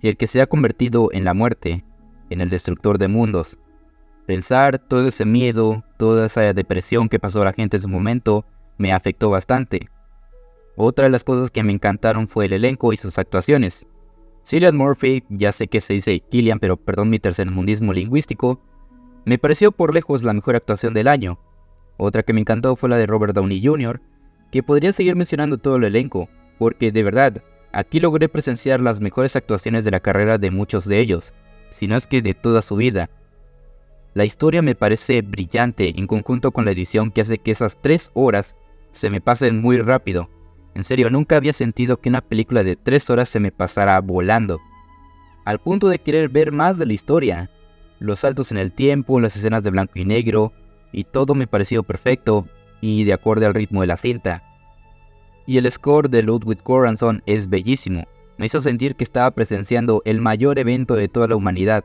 y 0.00 0.08
el 0.08 0.16
que 0.16 0.26
se 0.26 0.42
ha 0.42 0.46
convertido 0.46 1.08
en 1.12 1.24
la 1.24 1.32
muerte, 1.34 1.84
en 2.28 2.40
el 2.40 2.50
destructor 2.50 2.98
de 2.98 3.08
mundos. 3.08 3.58
Pensar 4.30 4.78
todo 4.78 5.08
ese 5.08 5.24
miedo, 5.24 5.82
toda 5.96 6.26
esa 6.26 6.52
depresión 6.52 7.08
que 7.08 7.18
pasó 7.18 7.42
la 7.42 7.52
gente 7.52 7.78
en 7.78 7.82
su 7.82 7.88
momento, 7.88 8.44
me 8.78 8.92
afectó 8.92 9.28
bastante. 9.28 9.88
Otra 10.76 11.06
de 11.06 11.10
las 11.10 11.24
cosas 11.24 11.50
que 11.50 11.64
me 11.64 11.72
encantaron 11.72 12.28
fue 12.28 12.44
el 12.44 12.52
elenco 12.52 12.92
y 12.92 12.96
sus 12.96 13.18
actuaciones. 13.18 13.88
Cillian 14.46 14.76
Murphy, 14.76 15.24
ya 15.30 15.50
sé 15.50 15.66
que 15.66 15.80
se 15.80 15.94
dice 15.94 16.20
Killian, 16.20 16.60
pero 16.60 16.76
perdón 16.76 17.10
mi 17.10 17.18
tercermundismo 17.18 17.92
lingüístico, 17.92 18.60
me 19.24 19.36
pareció 19.36 19.72
por 19.72 19.92
lejos 19.92 20.22
la 20.22 20.32
mejor 20.32 20.54
actuación 20.54 20.94
del 20.94 21.08
año, 21.08 21.40
otra 21.96 22.22
que 22.22 22.32
me 22.32 22.42
encantó 22.42 22.76
fue 22.76 22.88
la 22.88 22.98
de 22.98 23.06
Robert 23.06 23.34
Downey 23.34 23.60
Jr., 23.60 24.00
que 24.52 24.62
podría 24.62 24.92
seguir 24.92 25.16
mencionando 25.16 25.58
todo 25.58 25.74
el 25.74 25.82
elenco, 25.82 26.28
porque 26.56 26.92
de 26.92 27.02
verdad, 27.02 27.42
aquí 27.72 27.98
logré 27.98 28.28
presenciar 28.28 28.78
las 28.78 29.00
mejores 29.00 29.34
actuaciones 29.34 29.84
de 29.84 29.90
la 29.90 29.98
carrera 29.98 30.38
de 30.38 30.52
muchos 30.52 30.84
de 30.84 31.00
ellos, 31.00 31.34
si 31.70 31.88
no 31.88 31.96
es 31.96 32.06
que 32.06 32.22
de 32.22 32.34
toda 32.34 32.62
su 32.62 32.76
vida. 32.76 33.10
La 34.14 34.24
historia 34.24 34.60
me 34.62 34.74
parece 34.74 35.22
brillante 35.22 35.98
en 35.98 36.06
conjunto 36.06 36.50
con 36.50 36.64
la 36.64 36.72
edición 36.72 37.10
que 37.10 37.20
hace 37.20 37.38
que 37.38 37.52
esas 37.52 37.80
tres 37.80 38.10
horas 38.14 38.56
se 38.92 39.08
me 39.10 39.20
pasen 39.20 39.60
muy 39.60 39.78
rápido. 39.78 40.28
En 40.74 40.84
serio, 40.84 41.10
nunca 41.10 41.36
había 41.36 41.52
sentido 41.52 42.00
que 42.00 42.08
una 42.08 42.20
película 42.20 42.62
de 42.62 42.76
tres 42.76 43.08
horas 43.10 43.28
se 43.28 43.40
me 43.40 43.52
pasara 43.52 44.00
volando. 44.00 44.60
Al 45.44 45.60
punto 45.60 45.88
de 45.88 45.98
querer 45.98 46.28
ver 46.28 46.52
más 46.52 46.78
de 46.78 46.86
la 46.86 46.92
historia. 46.92 47.50
Los 47.98 48.20
saltos 48.20 48.50
en 48.50 48.58
el 48.58 48.72
tiempo, 48.72 49.20
las 49.20 49.36
escenas 49.36 49.62
de 49.62 49.70
blanco 49.70 49.92
y 49.96 50.04
negro, 50.04 50.52
y 50.92 51.04
todo 51.04 51.34
me 51.34 51.46
pareció 51.46 51.82
perfecto 51.82 52.46
y 52.80 53.04
de 53.04 53.12
acuerdo 53.12 53.46
al 53.46 53.54
ritmo 53.54 53.82
de 53.82 53.86
la 53.86 53.96
cinta. 53.96 54.42
Y 55.46 55.58
el 55.58 55.70
score 55.70 56.08
de 56.08 56.22
Ludwig 56.22 56.62
Göransson 56.64 57.22
es 57.26 57.48
bellísimo, 57.48 58.04
me 58.38 58.46
hizo 58.46 58.60
sentir 58.60 58.96
que 58.96 59.04
estaba 59.04 59.30
presenciando 59.32 60.00
el 60.06 60.20
mayor 60.20 60.58
evento 60.58 60.94
de 60.94 61.08
toda 61.08 61.28
la 61.28 61.36
humanidad. 61.36 61.84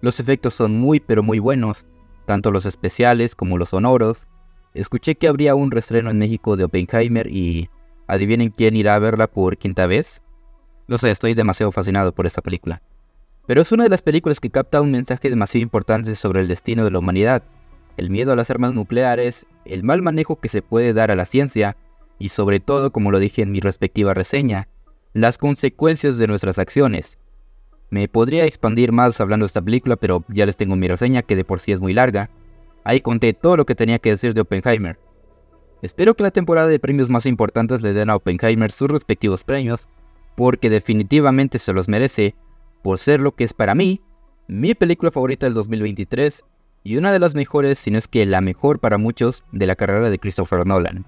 Los 0.00 0.20
efectos 0.20 0.54
son 0.54 0.78
muy 0.78 1.00
pero 1.00 1.22
muy 1.22 1.38
buenos, 1.38 1.86
tanto 2.26 2.50
los 2.50 2.66
especiales 2.66 3.34
como 3.34 3.58
los 3.58 3.70
sonoros. 3.70 4.26
Escuché 4.74 5.14
que 5.14 5.28
habría 5.28 5.54
un 5.54 5.70
restreno 5.70 6.10
en 6.10 6.18
México 6.18 6.56
de 6.56 6.64
Oppenheimer 6.64 7.26
y 7.26 7.68
adivinen 8.06 8.50
quién 8.50 8.76
irá 8.76 8.94
a 8.94 8.98
verla 8.98 9.26
por 9.26 9.56
quinta 9.56 9.86
vez. 9.86 10.22
No 10.88 10.98
sé, 10.98 11.10
estoy 11.10 11.34
demasiado 11.34 11.72
fascinado 11.72 12.12
por 12.12 12.26
esta 12.26 12.42
película. 12.42 12.82
Pero 13.46 13.62
es 13.62 13.72
una 13.72 13.84
de 13.84 13.90
las 13.90 14.02
películas 14.02 14.40
que 14.40 14.50
capta 14.50 14.80
un 14.80 14.90
mensaje 14.90 15.28
demasiado 15.30 15.62
importante 15.62 16.14
sobre 16.14 16.40
el 16.40 16.48
destino 16.48 16.84
de 16.84 16.90
la 16.90 16.98
humanidad 16.98 17.42
el 18.00 18.10
miedo 18.10 18.32
a 18.32 18.36
las 18.36 18.50
armas 18.50 18.72
nucleares, 18.72 19.46
el 19.66 19.84
mal 19.84 20.00
manejo 20.02 20.40
que 20.40 20.48
se 20.48 20.62
puede 20.62 20.94
dar 20.94 21.10
a 21.10 21.16
la 21.16 21.26
ciencia 21.26 21.76
y 22.18 22.30
sobre 22.30 22.58
todo, 22.58 22.92
como 22.92 23.10
lo 23.10 23.18
dije 23.18 23.42
en 23.42 23.52
mi 23.52 23.60
respectiva 23.60 24.14
reseña, 24.14 24.68
las 25.12 25.38
consecuencias 25.38 26.16
de 26.16 26.26
nuestras 26.26 26.58
acciones. 26.58 27.18
Me 27.90 28.08
podría 28.08 28.46
expandir 28.46 28.92
más 28.92 29.20
hablando 29.20 29.44
de 29.44 29.48
esta 29.48 29.62
película, 29.62 29.96
pero 29.96 30.24
ya 30.28 30.46
les 30.46 30.56
tengo 30.56 30.76
mi 30.76 30.86
reseña 30.86 31.22
que 31.22 31.36
de 31.36 31.44
por 31.44 31.58
sí 31.58 31.72
es 31.72 31.80
muy 31.80 31.92
larga. 31.92 32.30
Ahí 32.84 33.00
conté 33.00 33.34
todo 33.34 33.56
lo 33.56 33.66
que 33.66 33.74
tenía 33.74 33.98
que 33.98 34.10
decir 34.10 34.32
de 34.32 34.40
Oppenheimer. 34.40 34.98
Espero 35.82 36.14
que 36.14 36.22
la 36.22 36.30
temporada 36.30 36.68
de 36.68 36.78
premios 36.78 37.10
más 37.10 37.26
importantes 37.26 37.82
le 37.82 37.92
den 37.92 38.10
a 38.10 38.16
Oppenheimer 38.16 38.70
sus 38.70 38.90
respectivos 38.90 39.44
premios, 39.44 39.88
porque 40.36 40.70
definitivamente 40.70 41.58
se 41.58 41.72
los 41.72 41.88
merece, 41.88 42.34
por 42.82 42.98
ser 42.98 43.20
lo 43.20 43.32
que 43.34 43.44
es 43.44 43.52
para 43.52 43.74
mí, 43.74 44.00
mi 44.46 44.74
película 44.74 45.10
favorita 45.10 45.46
del 45.46 45.54
2023 45.54 46.44
y 46.82 46.96
una 46.96 47.12
de 47.12 47.18
las 47.18 47.34
mejores, 47.34 47.78
si 47.78 47.90
no 47.90 47.98
es 47.98 48.08
que 48.08 48.24
la 48.24 48.40
mejor 48.40 48.78
para 48.78 48.98
muchos, 48.98 49.44
de 49.52 49.66
la 49.66 49.76
carrera 49.76 50.10
de 50.10 50.18
Christopher 50.18 50.66
Nolan. 50.66 51.04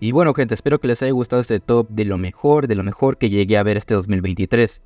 Y 0.00 0.12
bueno 0.12 0.34
gente, 0.34 0.54
espero 0.54 0.80
que 0.80 0.88
les 0.88 1.02
haya 1.02 1.12
gustado 1.12 1.42
este 1.42 1.60
top 1.60 1.88
de 1.90 2.04
lo 2.04 2.18
mejor, 2.18 2.66
de 2.66 2.74
lo 2.74 2.82
mejor 2.82 3.18
que 3.18 3.30
llegué 3.30 3.58
a 3.58 3.62
ver 3.62 3.76
este 3.76 3.94
2023. 3.94 4.82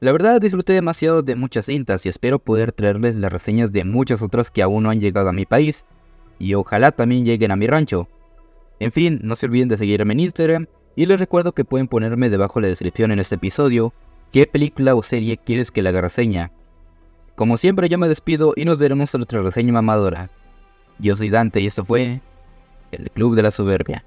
La 0.00 0.12
verdad 0.12 0.40
disfruté 0.40 0.72
demasiado 0.72 1.22
de 1.22 1.36
muchas 1.36 1.66
cintas 1.66 2.06
y 2.06 2.08
espero 2.08 2.38
poder 2.38 2.72
traerles 2.72 3.16
las 3.16 3.32
reseñas 3.32 3.72
de 3.72 3.84
muchas 3.84 4.22
otras 4.22 4.50
que 4.50 4.62
aún 4.62 4.84
no 4.84 4.90
han 4.90 5.00
llegado 5.00 5.28
a 5.28 5.32
mi 5.32 5.44
país 5.44 5.84
y 6.38 6.54
ojalá 6.54 6.92
también 6.92 7.24
lleguen 7.24 7.50
a 7.50 7.56
mi 7.56 7.66
rancho. 7.66 8.08
En 8.80 8.90
fin, 8.90 9.20
no 9.22 9.36
se 9.36 9.46
olviden 9.46 9.68
de 9.68 9.76
seguirme 9.76 10.14
en 10.14 10.20
Instagram 10.20 10.66
y 10.96 11.06
les 11.06 11.20
recuerdo 11.20 11.52
que 11.52 11.64
pueden 11.64 11.88
ponerme 11.88 12.30
debajo 12.30 12.58
de 12.58 12.62
la 12.62 12.68
descripción 12.68 13.12
en 13.12 13.18
este 13.18 13.34
episodio 13.34 13.92
qué 14.32 14.46
película 14.46 14.94
o 14.94 15.02
serie 15.02 15.36
quieres 15.36 15.70
que 15.70 15.82
la 15.82 15.90
haga 15.90 16.00
reseña 16.00 16.52
como 17.38 17.56
siempre 17.56 17.88
yo 17.88 17.98
me 17.98 18.08
despido 18.08 18.52
y 18.56 18.64
nos 18.64 18.78
veremos 18.78 19.14
en 19.14 19.22
otra 19.22 19.40
reseña 19.40 19.72
mamadora. 19.72 20.28
Yo 20.98 21.14
soy 21.14 21.30
Dante 21.30 21.60
y 21.60 21.68
esto 21.68 21.84
fue 21.84 22.20
el 22.90 23.12
Club 23.12 23.36
de 23.36 23.42
la 23.42 23.52
Soberbia. 23.52 24.04